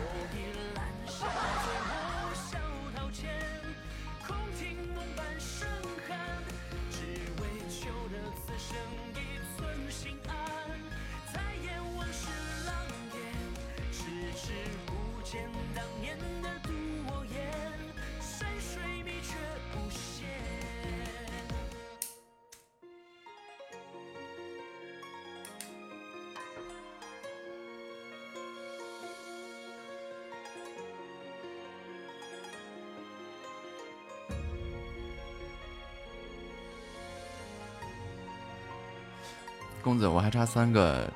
[40.39, 41.13] 差三个，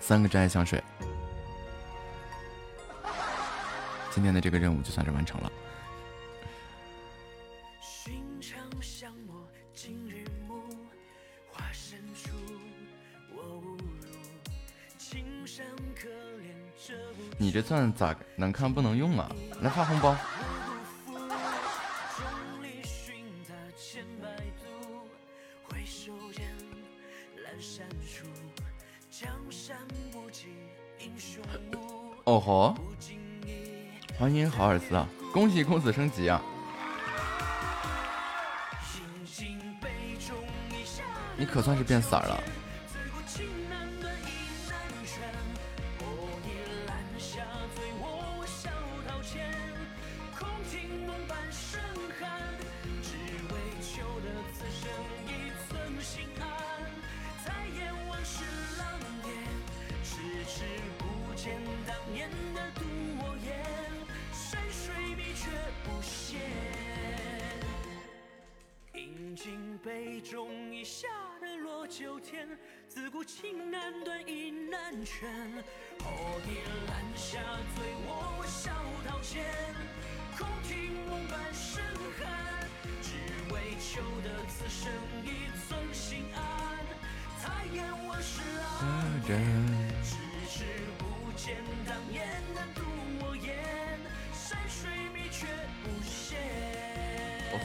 [0.00, 0.82] 三个真爱香水，
[4.10, 5.52] 今天的这个任务就算是完成了。
[17.38, 19.30] 你这钻咋能看不能用啊？
[19.60, 20.16] 来发红包。
[34.60, 35.08] 豪尔斯啊！
[35.32, 36.38] 恭喜公子升级啊！
[41.34, 42.38] 你可算是变色了。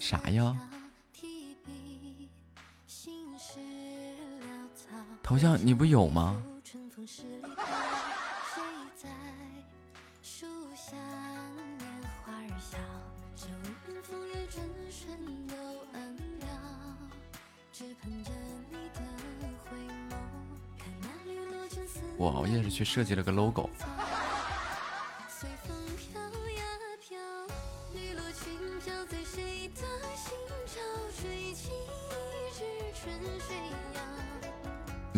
[0.00, 0.56] 啥呀？
[5.22, 6.42] 头像你不有吗？
[22.70, 23.68] 去设计了个 logo。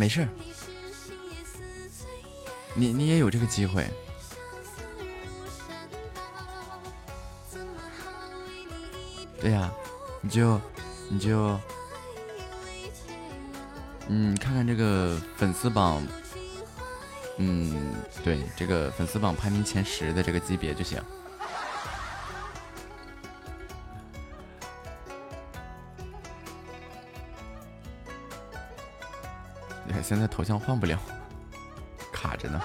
[0.03, 0.27] 没事，
[2.75, 3.87] 你你也有这个机会。
[9.41, 9.73] 对呀，
[10.21, 10.61] 你就
[11.09, 11.57] 你就
[14.09, 16.05] 嗯，看看这个粉丝榜。
[17.37, 17.95] 嗯，
[18.25, 21.01] 对，这个粉丝榜排名前十的这个级别就行。
[30.13, 31.01] 现在头像换不了，
[32.13, 32.61] 卡着呢。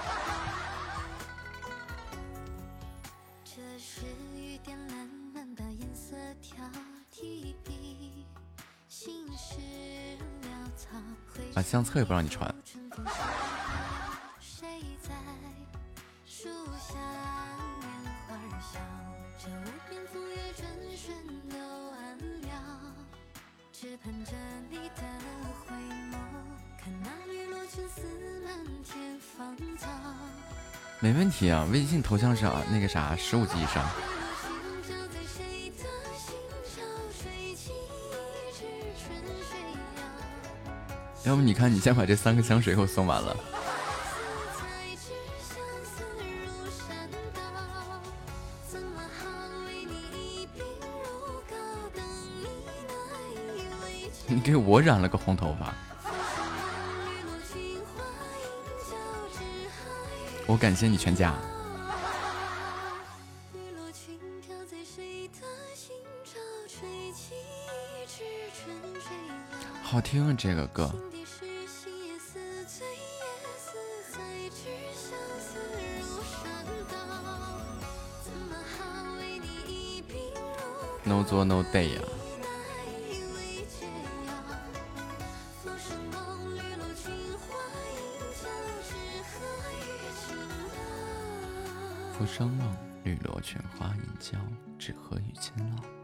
[11.56, 12.54] 啊，相册也不让你传。
[31.68, 33.84] 啊，微信头像是啊那个啥十五级以上。
[41.24, 43.36] 要不你看，你先把这三个香水给我送完了。
[54.30, 55.74] 你给我染了个红头发。
[60.46, 61.34] 我感谢你全家。
[69.98, 70.94] 好听啊，这个歌。
[81.04, 82.02] No 做 No day 呀。
[92.16, 94.38] 浮生梦，绿萝裙花饮娇，
[94.78, 95.97] 只合与卿老。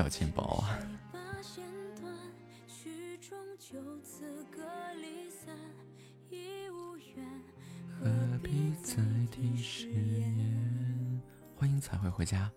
[0.00, 0.80] 表情包啊！
[8.00, 8.08] 何
[8.42, 8.96] 必再
[9.30, 11.20] 提誓言？
[11.54, 12.50] 欢迎彩绘回家。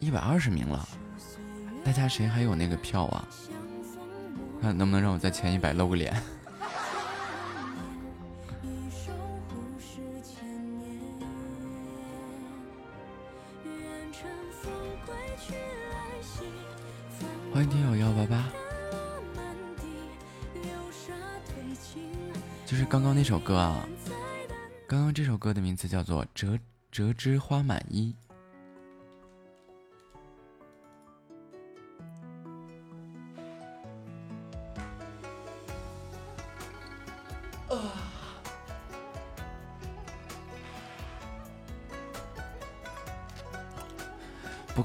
[0.00, 0.88] 一百二十名了，
[2.12, 3.26] 谁还有那个票啊？
[4.60, 6.14] 看能不能让我在前一百露个脸。
[17.50, 18.44] 欢迎听友幺八八，
[22.66, 23.88] 就是刚刚那首歌啊，
[24.86, 26.58] 刚刚这首歌的名字叫做《折
[26.90, 28.14] 折枝花满衣》。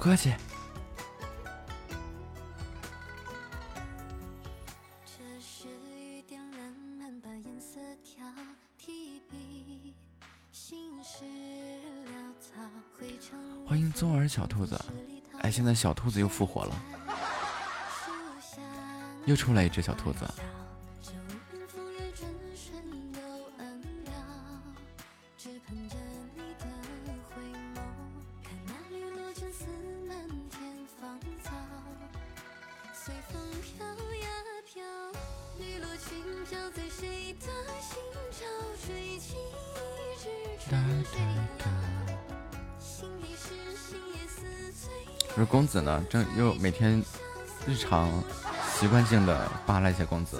[0.07, 0.33] 客气。
[13.65, 14.79] 欢迎宗儿小兔子，
[15.41, 16.75] 哎，现在小兔子又复活了，
[19.25, 20.25] 又出来一只小兔子。
[45.57, 47.03] 公子呢，正又每天
[47.65, 48.23] 日常
[48.75, 50.39] 习惯性的扒拉一些公子。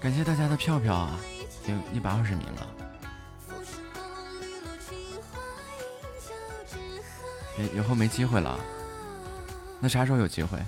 [0.00, 1.16] 感谢大家的票票啊，
[1.62, 2.66] 已经一百二十名了。
[7.58, 8.58] 以以后没机会了，
[9.78, 10.58] 那啥时候有机会？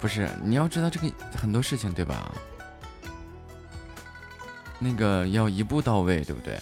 [0.00, 2.32] 不是，你要知道这个很多事情，对吧？
[4.78, 6.58] 那个要一步到位，对不对？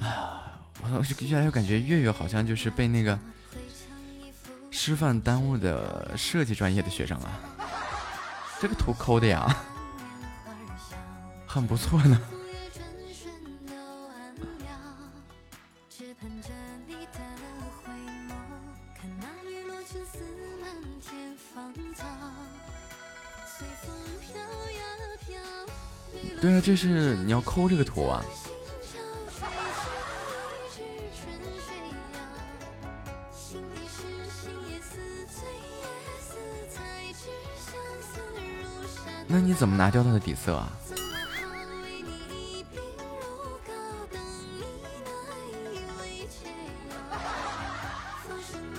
[0.00, 0.88] 啊，我
[1.20, 3.18] 越来越感觉月月好像就是被那个
[4.70, 7.40] 师范耽误的设计专业的学生啊。
[8.60, 9.56] 这个图抠的呀，
[11.46, 12.20] 很不错呢。
[26.46, 28.24] 对啊，这是你要抠这个图啊。
[39.26, 40.70] 那你怎么拿掉它的底色啊？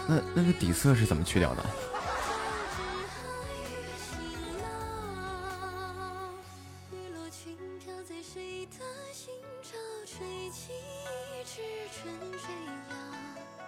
[0.07, 1.65] 那那个底色是怎么去掉的？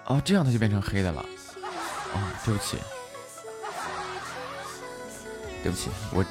[0.09, 1.23] 哦，这样它就变成黑的了。
[2.13, 2.77] 哦，对不起，
[5.61, 6.25] 对不起，我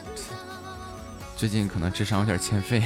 [1.36, 2.82] 最近可能智商有点欠费。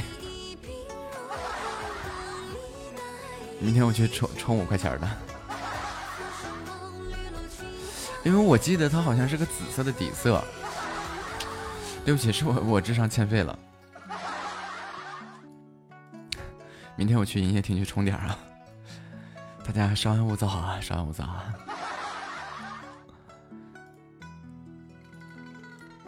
[3.59, 5.09] 明天我去充充五块钱的，
[8.23, 10.43] 因为我记得它好像是个紫色的底色。
[12.05, 13.57] 对不起，是我我智商欠费了。
[16.95, 18.37] 明天我去营业厅去充点啊！
[19.73, 21.51] 大家稍安勿躁啊，稍安勿躁啊！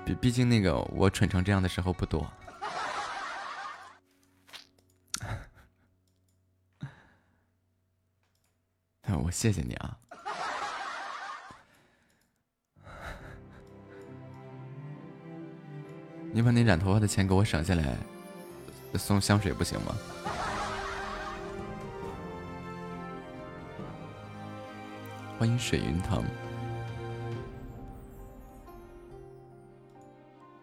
[0.05, 2.31] 毕毕竟那个我蠢成这样的时候不多。
[9.23, 9.97] 我谢谢你啊！
[16.31, 17.97] 你把那染头发的钱给我省下来，
[18.93, 19.95] 送香水不行吗？
[25.37, 26.23] 欢迎水云腾。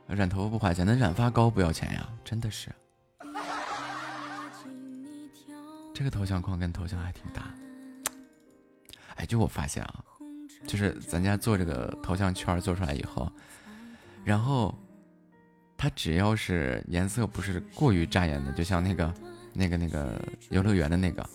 [0.09, 2.09] 染头发不花钱，那染发膏不要钱呀？
[2.25, 2.71] 真的是。
[5.95, 7.55] 这个头像框跟头像还挺搭。
[9.17, 10.05] 哎，就我发现啊，
[10.67, 13.31] 就是咱家做这个头像圈做出来以后，
[14.25, 14.75] 然后
[15.77, 19.15] 它只要是颜色不是过于扎眼的，就像那个、
[19.53, 21.29] 那个、那个游乐园的那个，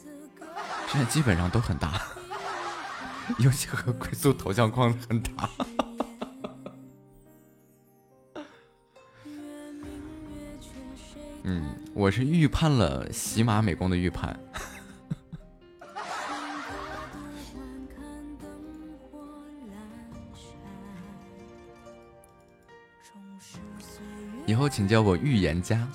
[0.87, 2.01] 现在基本上都很大，
[3.39, 5.49] 尤其和贵族头像框很大。
[11.43, 14.39] 嗯，我是预判了喜马美工的预判。
[24.45, 25.85] 以后请叫我预言家。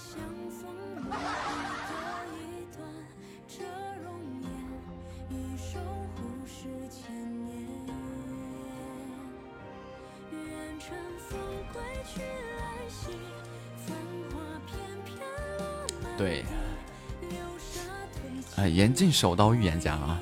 [19.03, 20.21] 哎，严禁手刀预言家啊！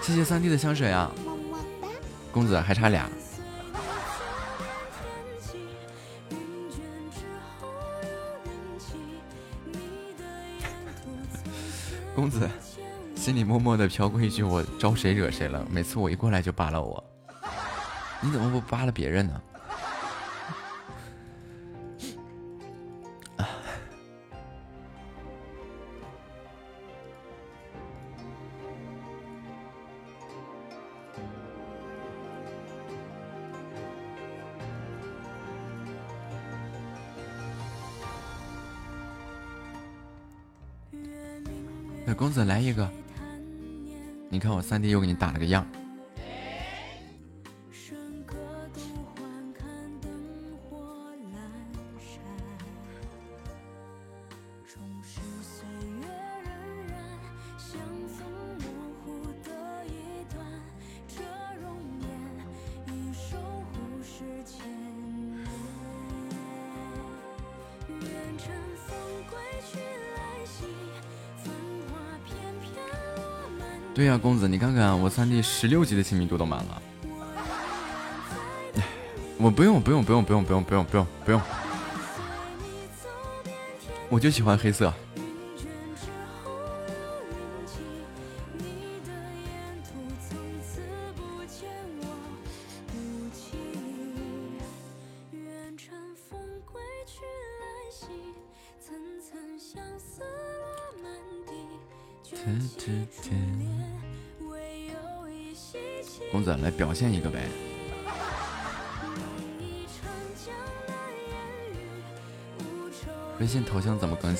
[0.00, 1.10] 谢谢三弟的香水啊，
[2.30, 3.10] 公子还差俩。
[12.14, 12.48] 公子
[13.16, 17.02] 心里默默的飘过一句：“我招谁惹谁了？”每次我一过来就扒拉我，
[18.20, 19.42] 你怎么不扒拉别人呢？
[44.74, 45.64] 三弟又给你打了个样。
[73.94, 76.82] 对呀公子你看看我三弟十六级的亲密度都满了。
[79.38, 81.40] 我不用不用不用不用不用不用不用不用。
[84.08, 84.92] 我就喜欢黑色。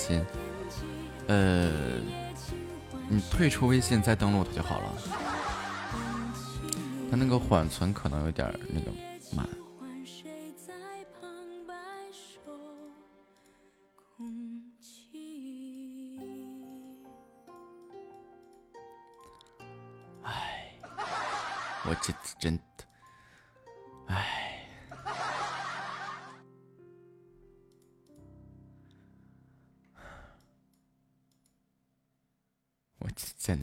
[0.06, 0.24] 信？
[1.26, 1.70] 呃，
[3.08, 4.92] 你退出微信再登录它就好了。
[7.10, 8.90] 它那个缓存可能有点那个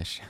[0.02, 0.22] 也是。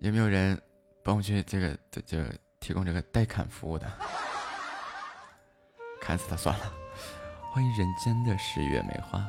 [0.00, 0.60] 有没有人
[1.04, 2.24] 帮我去这个这这
[2.58, 3.88] 提供这个代砍服务的？
[6.00, 6.74] 砍死他算了，
[7.52, 9.24] 欢迎人间的十月梅花。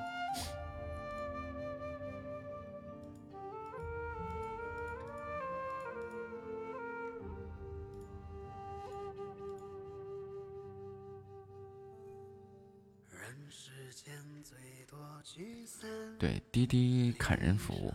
[16.19, 17.93] 对，滴滴砍人服务。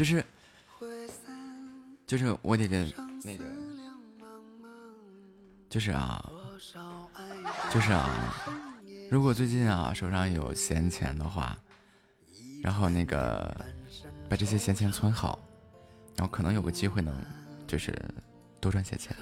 [0.00, 0.24] 就是，
[2.06, 2.90] 就是我得跟
[3.22, 3.44] 那个，
[5.68, 6.32] 就是啊，
[7.70, 8.08] 就是啊，
[9.10, 11.54] 如果最近啊手上有闲钱的话，
[12.62, 13.54] 然后那个
[14.26, 15.38] 把这些闲钱存好，
[16.16, 17.14] 然后可能有个机会能。
[17.66, 17.94] 就是
[18.58, 19.14] 多赚些钱。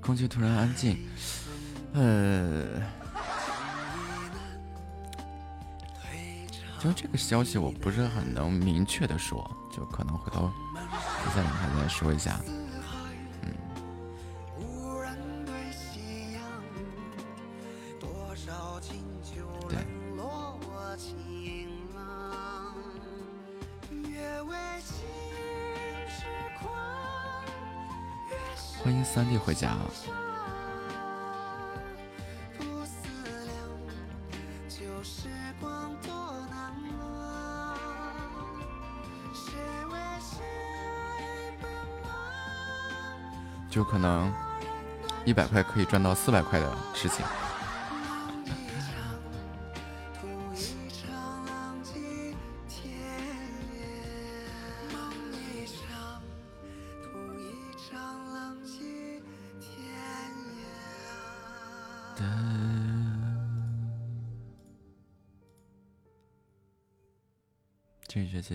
[0.00, 1.06] 空气突然安静，
[1.92, 2.64] 呃，
[6.78, 10.50] 就这个消息我不是很能明确的说，就可能回头
[11.34, 12.40] 再跟大家说一下。
[29.14, 29.74] 三弟回家。
[43.70, 44.32] 就可能
[45.24, 47.24] 一百块可以赚到四百块的事情。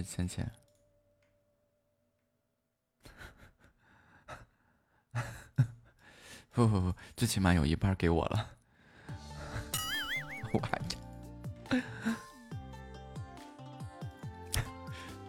[0.01, 0.51] 钱钱，
[6.51, 8.49] 不不不，最起码有一半给我了，
[10.53, 10.79] 我还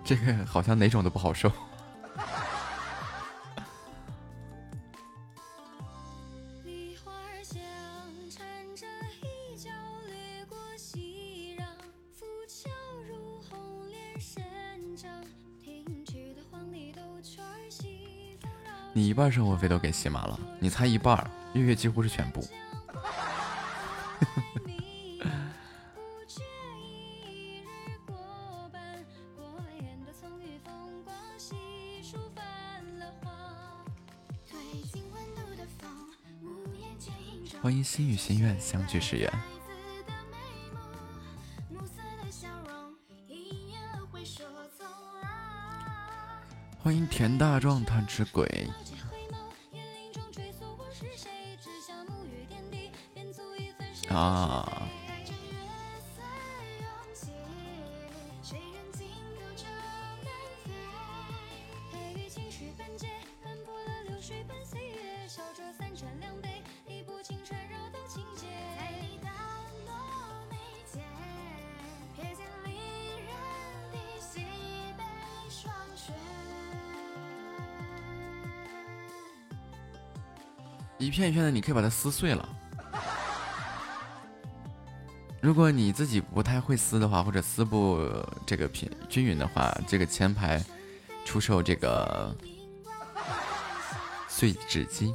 [0.04, 1.50] 这个好像哪种都不好受。
[19.44, 22.42] 生活费都给喜马了，你才一半，月月几乎是全部。
[37.60, 39.30] 欢迎心与心愿相聚时缘，
[46.82, 48.70] 欢迎田大壮贪吃鬼。
[54.14, 54.82] 啊，
[58.42, 59.04] 谁人这，
[62.96, 63.08] 青，
[63.42, 68.46] 斑驳了流水般岁月，三盏两杯，理不清缠绕的情结。
[69.00, 69.32] 你淡
[69.84, 69.92] 漠
[70.48, 70.56] 眉
[70.92, 71.02] 间，
[72.16, 72.70] 瞥见离
[73.18, 73.26] 人
[73.90, 74.46] 的喜
[74.96, 75.02] 悲
[75.50, 76.12] 霜雪，
[80.98, 82.48] 一片一片的，你可以把它撕碎了。
[85.44, 88.00] 如果你自己不太会撕的话，或者撕不
[88.46, 90.64] 这个平均匀的话，这个前排
[91.26, 92.34] 出售这个
[94.26, 95.12] 碎纸机。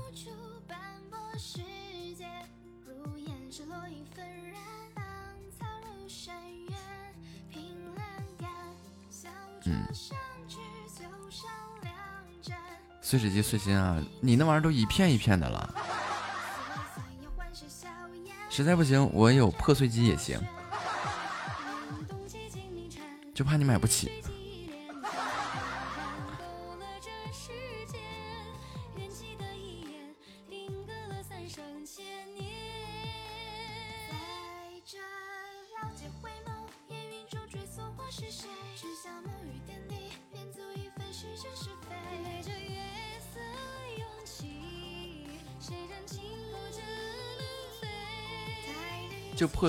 [9.66, 9.84] 嗯，
[13.02, 14.00] 碎纸机碎心啊！
[14.22, 15.76] 你那玩意儿都一片一片的了，
[18.60, 20.38] 实在不行我有破碎机也行，
[23.34, 24.12] 就怕你买不起。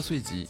[0.01, 0.49] 碎机。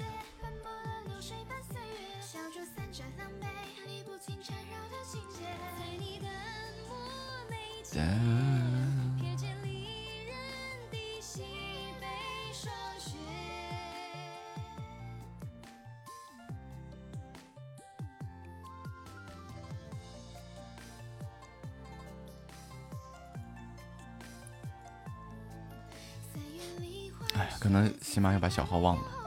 [27.33, 29.20] 哎呀，可能起码要把小号忘了。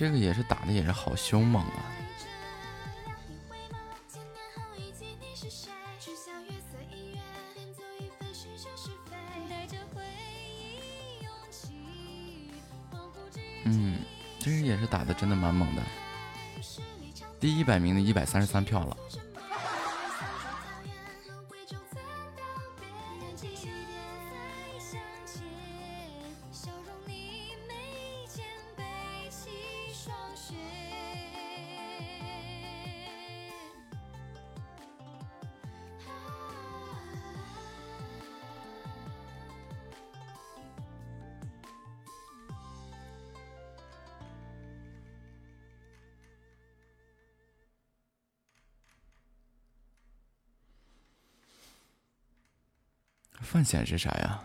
[0.00, 1.84] 这个也是打的也是好凶猛啊！
[13.64, 13.98] 嗯，
[14.38, 15.82] 这个也是打的真的蛮猛的，
[17.38, 18.96] 第一百名的一百三十三票了。
[53.70, 54.40] 显示啥呀？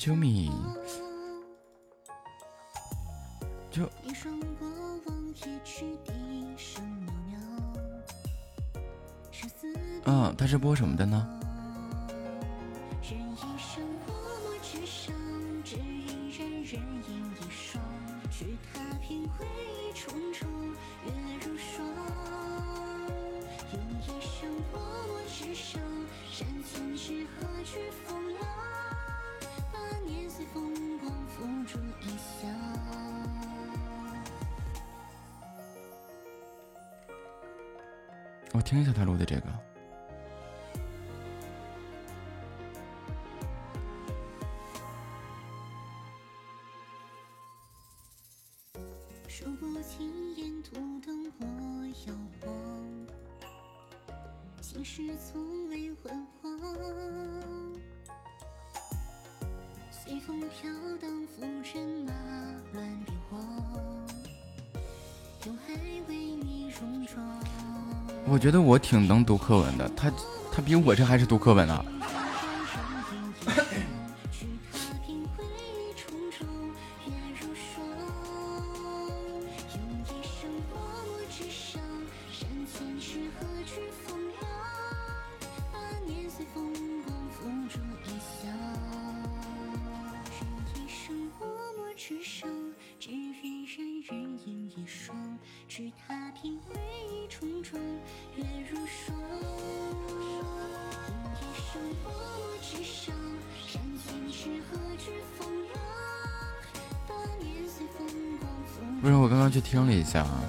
[0.00, 0.50] 啾咪，
[68.40, 70.10] 觉得我挺能读课文的，他
[70.50, 71.84] 他比我这还是读课文呢。
[110.10, 110.40] 下啊，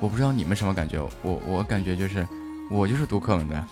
[0.00, 2.26] 我不知道你们什么感觉，我我感觉就是
[2.70, 3.64] 我就是读课文的，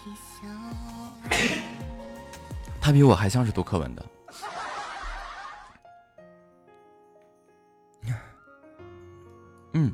[2.79, 4.05] 他比我还像是读课文的。
[9.73, 9.91] 嗯。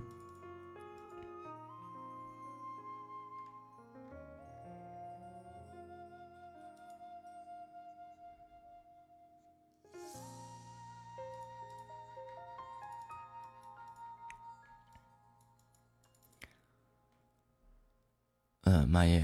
[18.97, 19.23] 妈耶！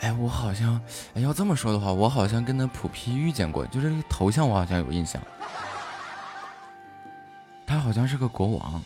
[0.00, 0.80] 哎，我好像，
[1.14, 5.22] 哎，要这么说的话，我好像跟那普皮遇见过，就是头像，我好像有印象。
[7.82, 8.80] 好像是个国王。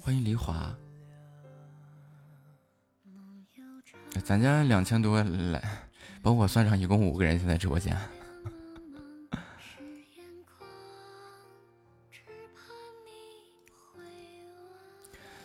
[0.00, 0.74] 欢迎黎华，
[4.24, 5.62] 咱家两千多来，
[6.22, 7.94] 把我算上，一共五个人，现在直播间。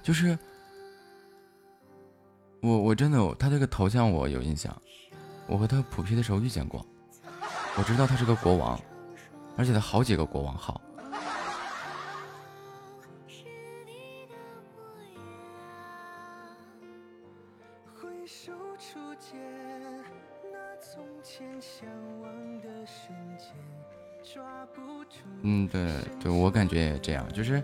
[0.01, 0.39] 就是，
[2.61, 4.75] 我我真的他这个头像我有印象，
[5.47, 6.85] 我和他普 P 的时候遇见过，
[7.75, 8.79] 我知道他是个国王，
[9.57, 10.79] 而且他好几个国王号。
[25.41, 27.61] 嗯，对对，我感觉也这样，就是。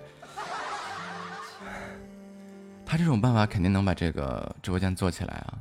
[2.90, 5.60] 他这种办法肯定能把这个直播间做起来啊，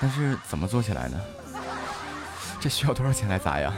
[0.00, 1.20] 但是怎么做起来呢？
[2.60, 3.74] 这需要多少钱来砸呀？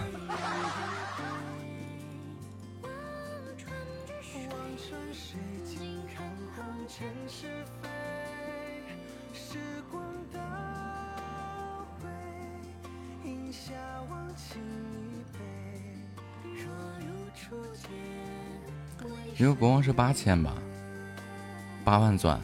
[19.38, 20.54] 一个国王是八千吧？
[21.86, 22.36] 八万钻，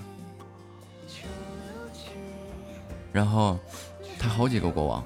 [3.13, 3.59] 然后
[4.17, 5.05] 他好几个国王，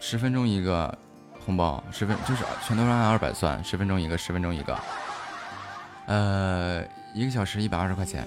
[0.00, 0.98] 十分钟一个
[1.46, 4.76] 红包，十分就是全都按二百算，十分钟一个，十分钟一个，
[6.06, 6.84] 呃，
[7.14, 8.26] 一个小时一百二十块钱，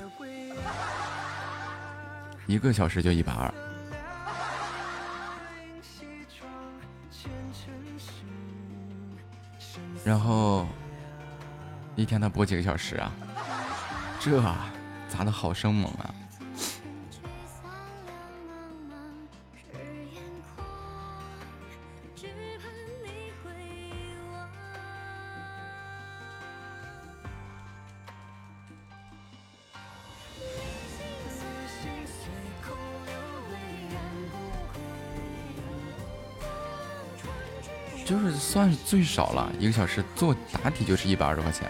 [2.48, 3.54] 一个小时就一百二。
[10.04, 10.68] 然后
[11.96, 13.12] 一天他播几个小时啊？
[14.20, 14.42] 这
[15.10, 16.13] 砸的好生猛啊！
[38.86, 41.70] 最少了，一个小时做打底就是一百二十块钱。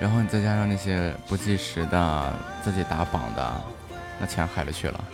[0.00, 3.60] 然后你再加上那些不计时的，自己打榜的，
[4.20, 5.04] 那钱海了去了。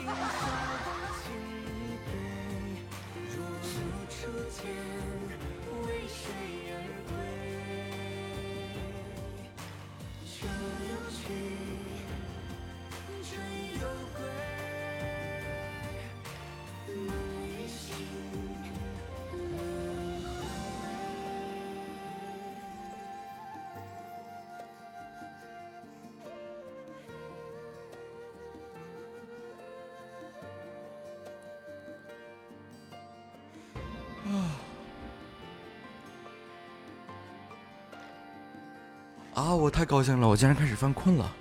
[40.04, 41.34] 兴了，我竟然开始犯困了。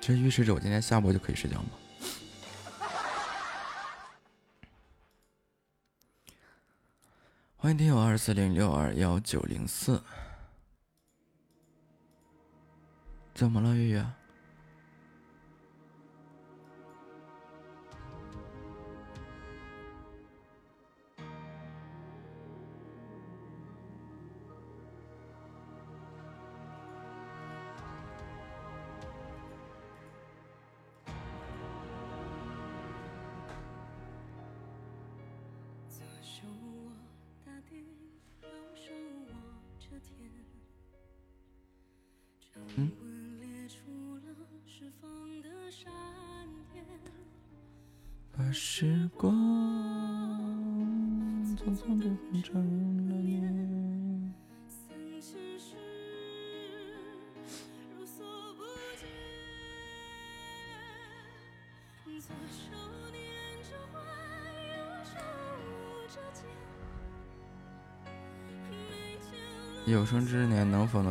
[0.00, 1.68] 这预示着我今天下播就可以睡觉吗？
[7.56, 10.02] 欢迎听友二四零六二幺九零四，
[13.34, 14.06] 怎么了，月月？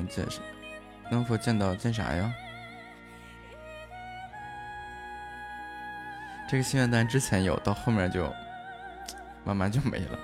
[0.08, 0.26] 见，
[1.10, 2.34] 能否见到见啥呀？
[6.50, 8.34] 这个心愿单之前有，到后面就
[9.44, 10.18] 慢慢就没了。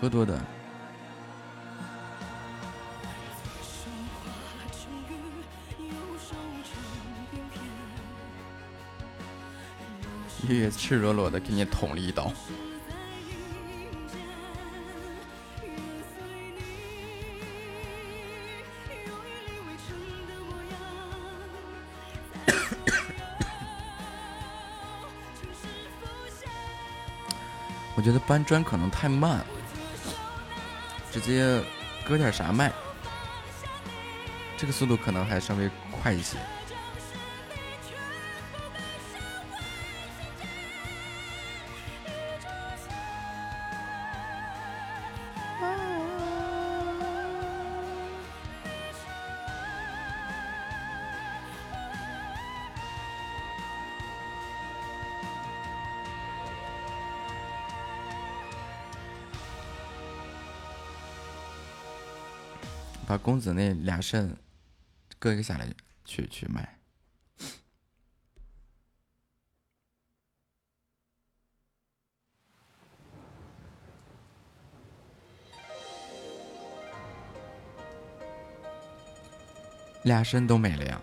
[0.00, 0.38] 喝多的。
[10.48, 12.32] 月月赤裸裸的给你捅了一刀。
[27.96, 29.44] 我觉得搬砖可能太慢，
[31.20, 31.60] 直接
[32.06, 32.72] 割点啥卖，
[34.56, 36.36] 这个速度可能还稍微快一些。
[63.08, 64.36] 把公子那俩肾
[65.18, 65.66] 割一个下来，
[66.04, 66.78] 去去卖。
[80.02, 81.00] 俩肾都没了呀？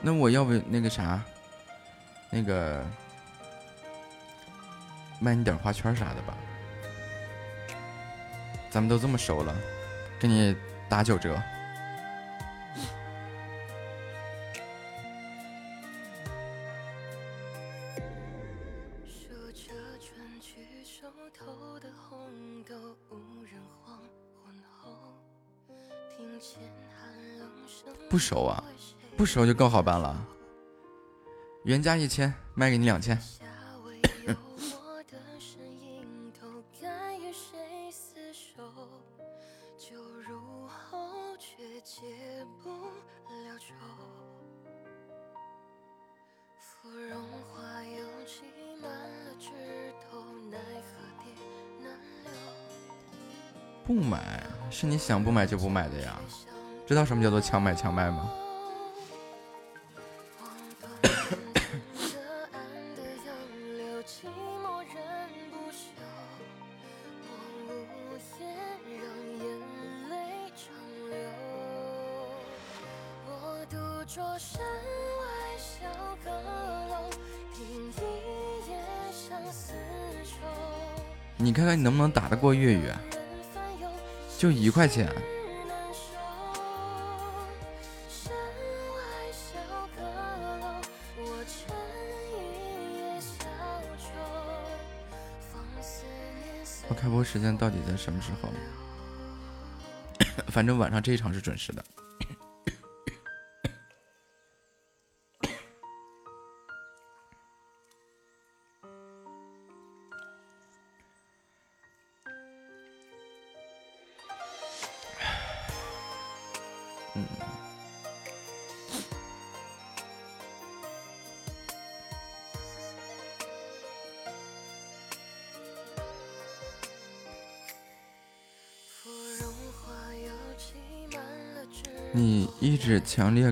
[0.00, 1.22] 那我要不那个啥，
[2.28, 2.84] 那个
[5.20, 6.36] 卖你点花圈啥的吧？
[8.72, 9.54] 咱们都这么熟了，
[10.18, 10.56] 给你
[10.88, 11.38] 打九折。
[28.08, 28.64] 不熟啊，
[29.16, 30.26] 不熟就更好办了，
[31.64, 33.18] 原价一千，卖给你两千。
[54.82, 56.18] 是你想不买就不买的呀？
[56.84, 58.28] 知道什么叫做强买强卖吗？
[81.36, 82.92] 你看看你能不能打得过月月？
[84.42, 85.08] 就一块钱。
[96.88, 98.48] 我开播时间到底在什么时候？
[100.50, 102.01] 反正晚上这一场是准时的。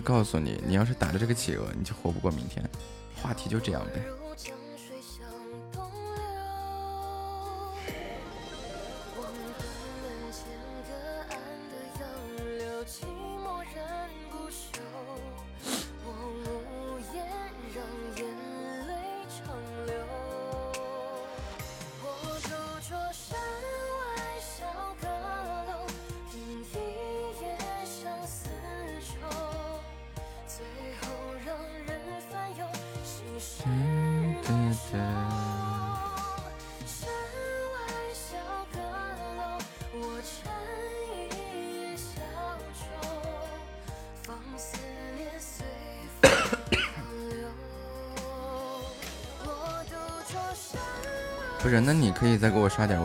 [0.01, 2.65] 告诉你，你要是打着这个企鹅，你就活不过明天。
[3.15, 4.03] 话题就这样呗。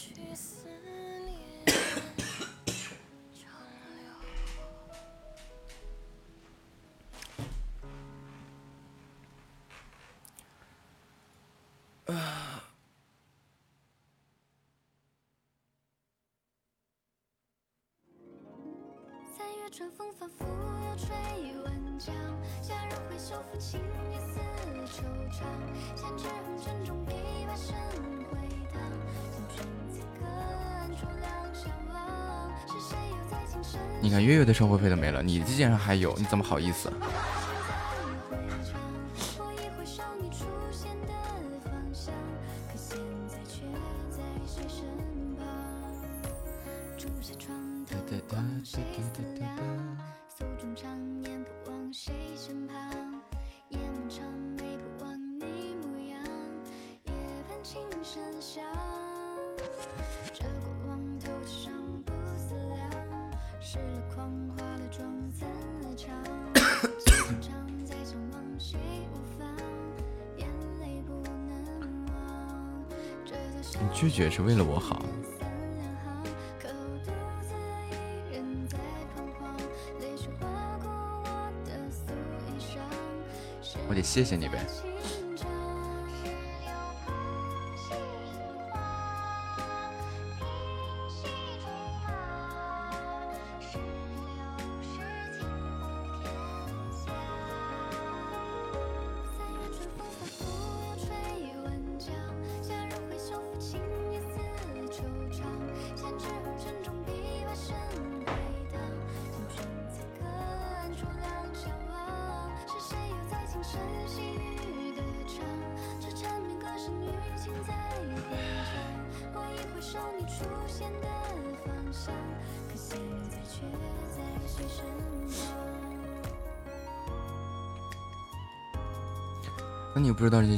[0.00, 0.14] 去，
[19.72, 21.08] 春风仿佛又吹
[21.62, 22.12] 满江，
[22.60, 24.40] 夏日挥袖抚琴一丝
[24.84, 25.00] 惆
[25.30, 25.44] 怅，
[25.96, 27.12] 先至红尘中琵
[27.46, 27.72] 琶声
[28.32, 28.59] 回。
[34.02, 36.90] 你看月月的生活费都没了，你竟然还有，你怎么好意思？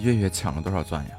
[0.02, 1.10] 月月抢了多少钻呀？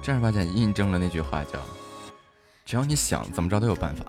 [0.00, 1.58] 正儿八经印证了那句话，叫
[2.64, 4.04] “只要你想，怎么着都有办法”。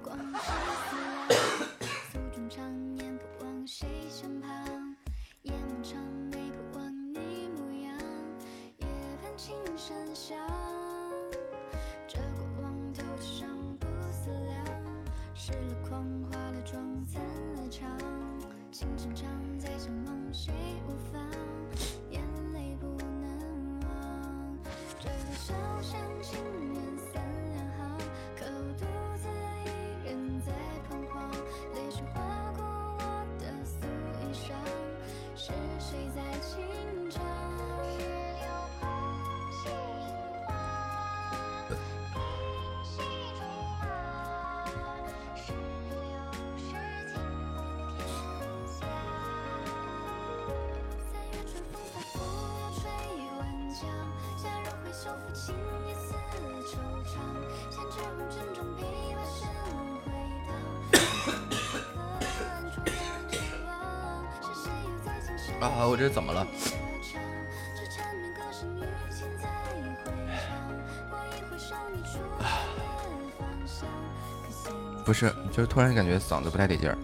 [75.72, 76.98] 突然感觉嗓子不太得劲儿。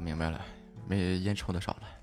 [0.00, 0.40] 明白了
[0.88, 1.99] 没烟抽的少了。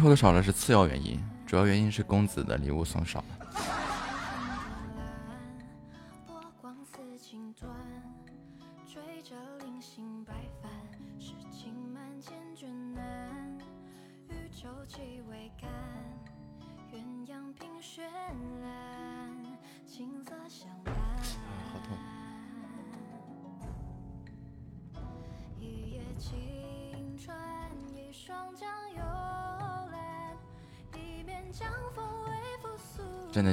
[0.00, 3.39] 抽的少了是次要原因，主要原因是公子的礼物送少了。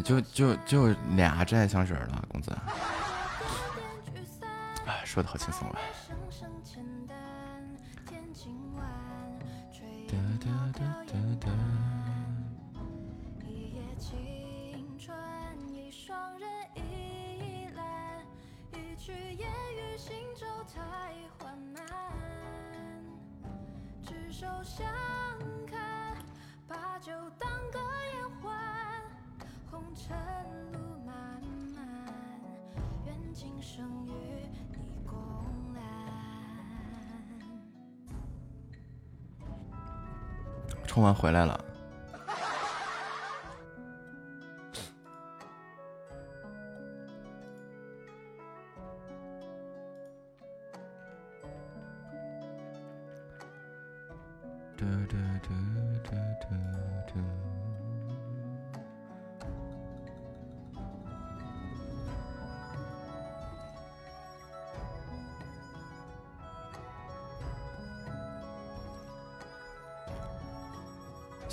[0.08, 2.50] 就就就俩真爱香水了，公子。
[4.86, 5.76] 哎，说的好轻松啊。
[41.18, 41.67] 回来了。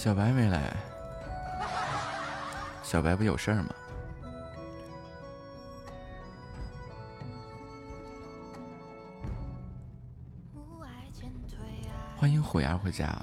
[0.05, 0.70] 小白没来，
[2.82, 3.74] 小白不有事儿吗？
[12.18, 13.18] 欢迎虎牙回家。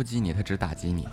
[0.00, 1.06] 不激你，他只打击你。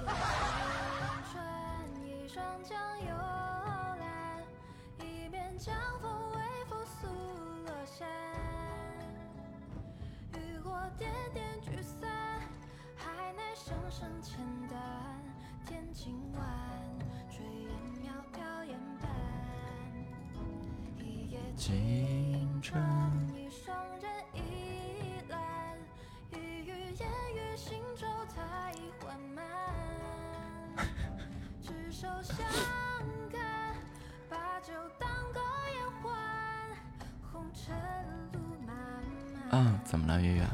[39.87, 40.45] 怎么了月月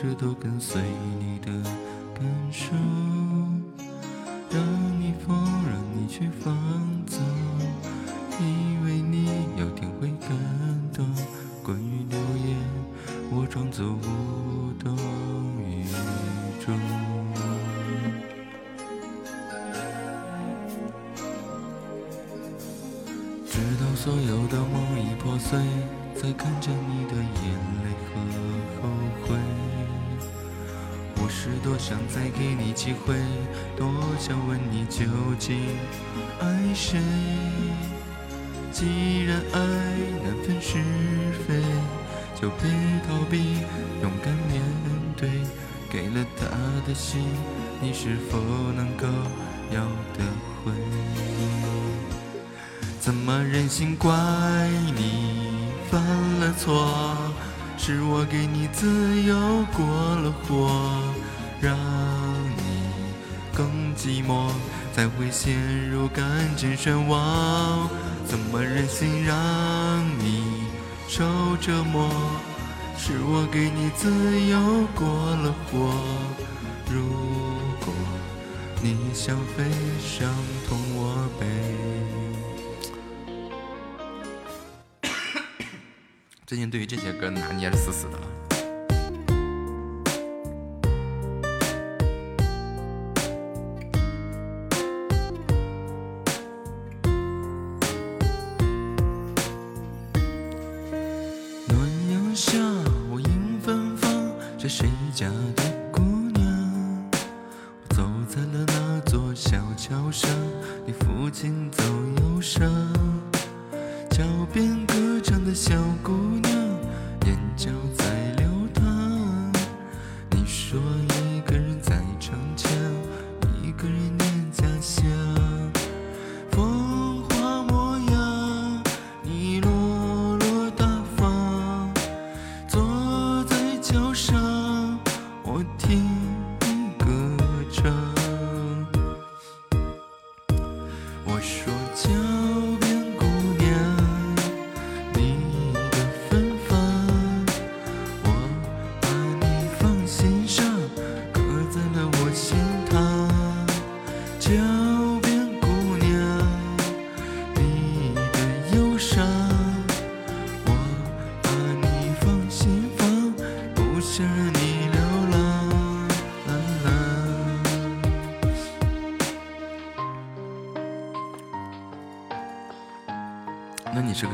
[0.00, 0.80] 直都跟随
[79.12, 79.64] 想飞
[79.98, 80.32] 伤
[80.68, 81.46] 痛我背
[86.46, 88.18] 最近对于这些歌拿捏的死死的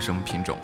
[0.07, 0.57] 什么品种。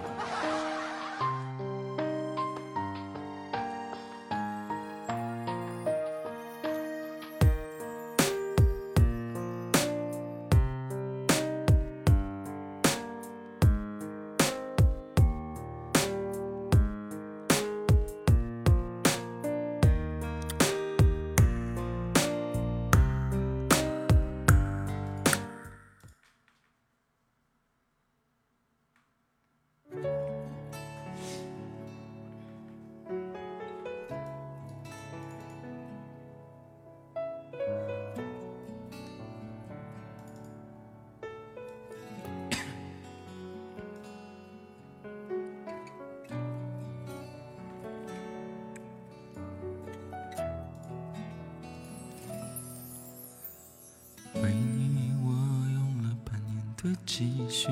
[56.83, 57.69] 会继续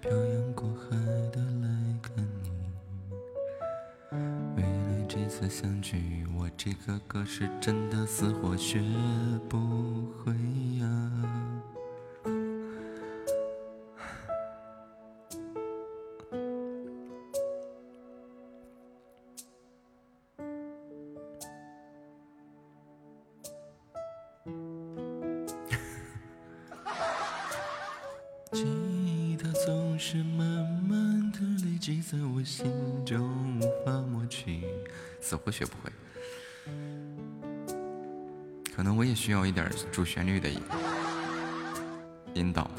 [0.00, 0.96] 漂洋过海
[1.32, 1.68] 的来
[2.00, 2.14] 看
[4.12, 4.18] 你
[4.56, 8.80] 为了这次相聚我这个歌是真的死活学
[9.48, 9.58] 不
[10.22, 10.32] 会
[40.06, 40.48] 旋律的
[42.34, 42.70] 引导。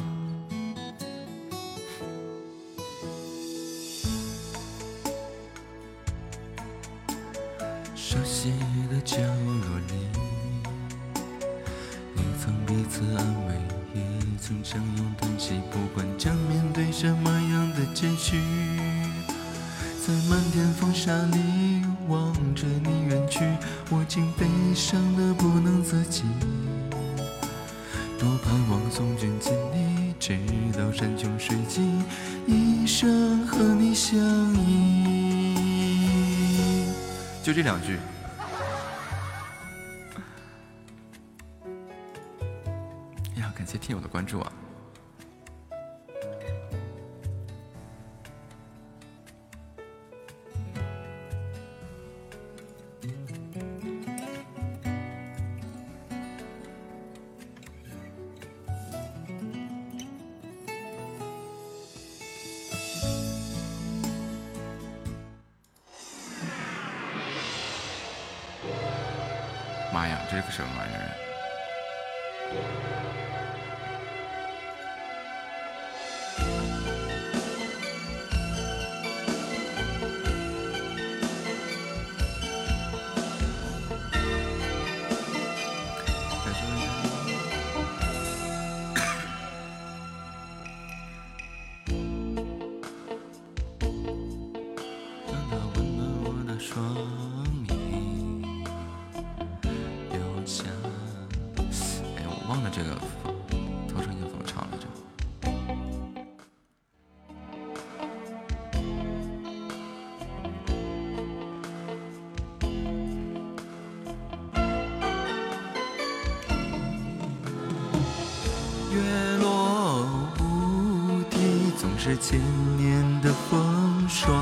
[122.17, 122.39] 千
[122.77, 124.35] 年的风霜。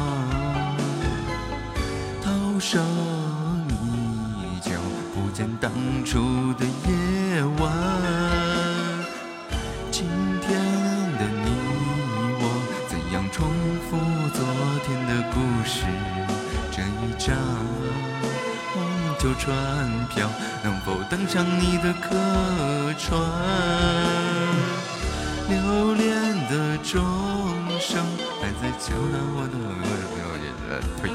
[2.24, 2.82] 涛声
[3.70, 4.72] 依旧，
[5.14, 5.72] 不见当
[6.06, 7.72] 初的夜晚。
[9.92, 10.08] 今
[10.42, 10.50] 天
[11.18, 11.52] 的你
[12.40, 12.44] 我，
[12.88, 13.48] 怎样重
[13.90, 13.98] 复
[14.34, 14.40] 昨
[14.86, 15.36] 天的故
[15.66, 15.86] 事？
[16.72, 17.36] 这一张
[19.20, 19.54] 旧船
[20.10, 20.30] 票，
[20.64, 22.16] 能否登上你的客
[22.98, 23.20] 船？
[25.48, 27.02] 留恋的钟
[27.88, 28.04] 声
[28.42, 29.54] 还在敲打我的
[30.68, 31.12] 呃，呸！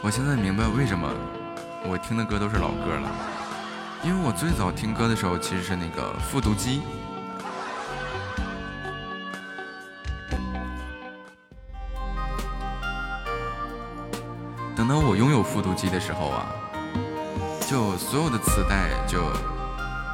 [0.00, 1.06] 我现在明白为什么
[1.84, 3.10] 我听的歌都是老歌了，
[4.02, 6.80] 因为我最早听歌的时候其实是那个复读机。
[14.88, 16.48] 那我拥有复读机的时候啊，
[17.68, 19.20] 就所有的磁带就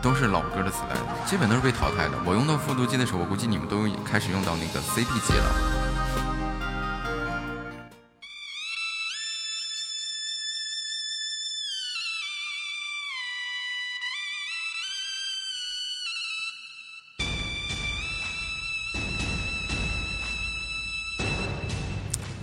[0.02, 2.18] 都是老歌的磁带，基本都是被淘汰的。
[2.24, 5.73] 我用到复读机的时候，我估计你们都开始用到那个 CD 机了。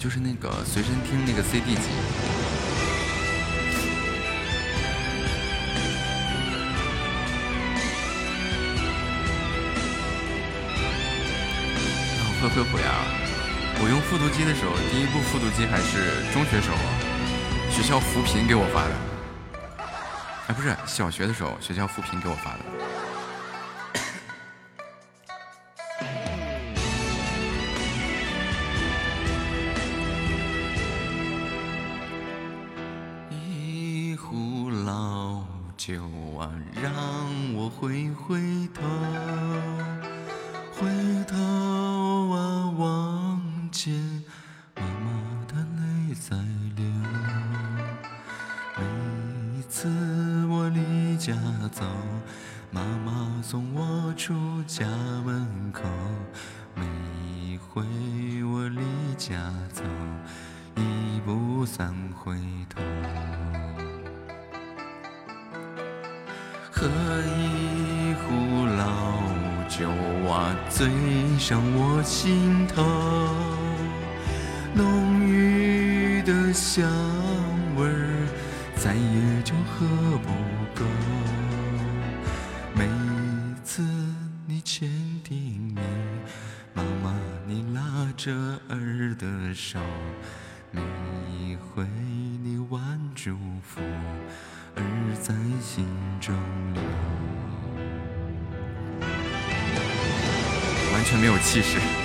[0.02, 1.82] 就是那个随身听那个 CD 机。
[12.42, 13.06] 会会会啊！
[13.80, 16.78] 我用复读机的时候，第一部复读机还是中学时候，
[17.70, 18.96] 学校扶贫给我发的。
[20.48, 22.81] 哎，不是小学的时候，学校扶贫给我发的。
[35.92, 36.00] 酒
[36.38, 36.50] 啊，
[36.82, 36.94] 让
[37.54, 38.40] 我回回
[38.74, 38.82] 头，
[71.52, 72.82] 上我心头，
[74.74, 76.90] 浓郁的香
[77.76, 78.26] 味儿
[78.78, 79.86] 再也就喝
[80.20, 80.30] 不
[80.74, 80.86] 够。
[82.74, 83.84] 每一次
[84.48, 84.90] 你签
[85.26, 85.84] 订名，
[86.74, 87.14] 妈妈
[87.46, 88.32] 你拉着
[88.70, 89.78] 儿的手，
[90.72, 90.80] 每
[91.30, 91.86] 一回
[92.42, 93.82] 你挽祝福。
[94.78, 94.82] 儿
[95.22, 95.86] 在心
[96.22, 96.34] 中
[101.12, 102.01] 很没有气势。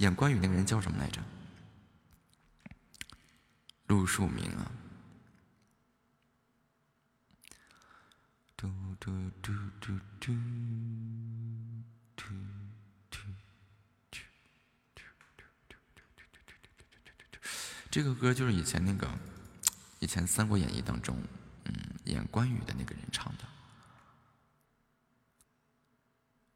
[0.00, 1.22] 演关羽那个人叫什么来着？
[3.86, 4.72] 陆树铭啊。
[8.56, 8.66] 嘟
[8.98, 10.74] 嘟嘟嘟嘟嘟
[12.16, 12.24] 嘟
[13.10, 13.26] 嘟嘟
[14.10, 14.22] 嘟
[14.88, 17.38] 嘟嘟嘟嘟嘟嘟嘟嘟嘟。
[17.90, 19.06] 这个歌就是以前那个
[19.98, 21.22] 以前《三国演义》当中，
[21.64, 21.74] 嗯，
[22.04, 23.44] 演关羽的那个人唱的，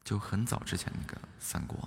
[0.03, 1.79] 就很早之前那个《三国》。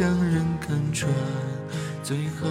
[0.00, 1.12] 将人看穿
[2.02, 2.48] 最后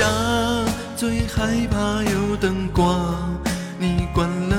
[0.00, 0.64] 家
[0.96, 3.14] 最害怕有灯光，
[3.78, 4.49] 你关了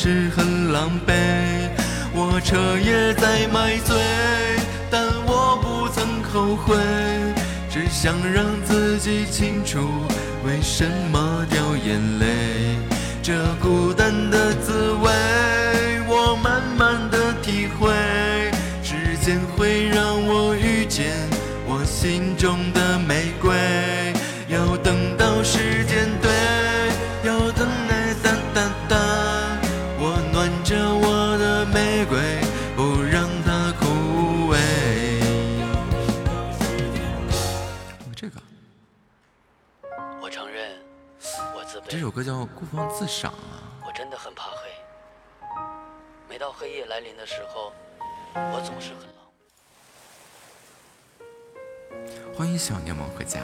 [0.00, 1.12] 是很狼狈。
[2.14, 3.96] 我彻夜在买醉，
[4.88, 6.76] 但我不曾后悔，
[7.68, 9.80] 只想让自己清楚
[10.46, 12.78] 为什么掉眼泪。
[13.20, 15.10] 这孤单的滋味，
[16.06, 17.90] 我慢慢的体会。
[18.84, 21.06] 时间会让我遇见
[21.66, 23.50] 我心中的玫瑰，
[42.18, 43.62] 歌叫《孤芳自赏》啊。
[43.86, 44.56] 我真的很怕黑。
[46.28, 47.72] 每到黑夜来临的时候，
[48.34, 49.14] 我总是很冷。
[52.36, 53.38] 欢迎小柠檬回家。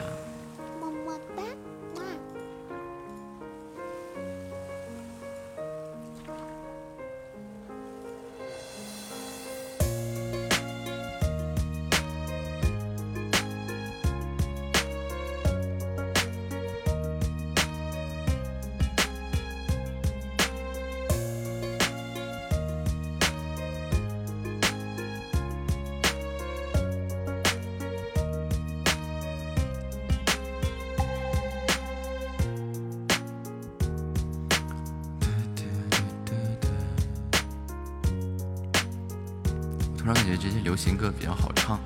[40.84, 41.80] 新歌比较好唱。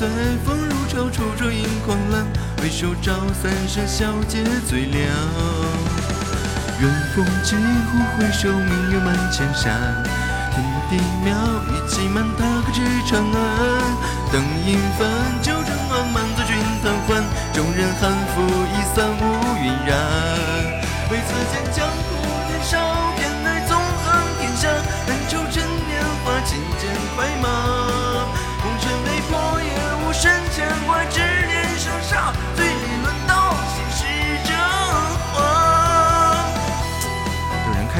[0.00, 0.08] 随
[0.46, 2.24] 风如潮，处处迎狂澜，
[2.56, 5.04] 回首照三生笑皆最亮。
[6.80, 10.02] 远风几乎回首，明月满千山。
[10.52, 11.28] 天地渺，
[11.68, 13.36] 羽骑满，踏歌至长安？
[14.32, 15.06] 灯影繁，
[15.42, 17.22] 酒正暖，满座君贪欢，
[17.52, 19.04] 众人酣拂衣散，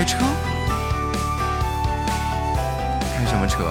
[0.00, 0.16] 开车？
[3.12, 3.68] 开什么车？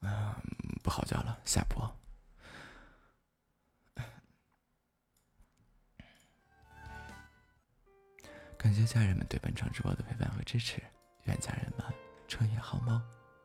[0.00, 0.40] 啊，
[0.82, 1.94] 不好叫了，下播。
[8.56, 10.82] 感谢家人们对本场直播的陪伴和支持，
[11.24, 11.86] 愿家人们
[12.26, 12.98] 彻夜好梦，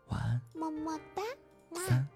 [0.08, 0.42] 晚安。
[0.54, 1.22] 么么哒，
[1.72, 1.82] 哇！
[1.90, 2.08] 三、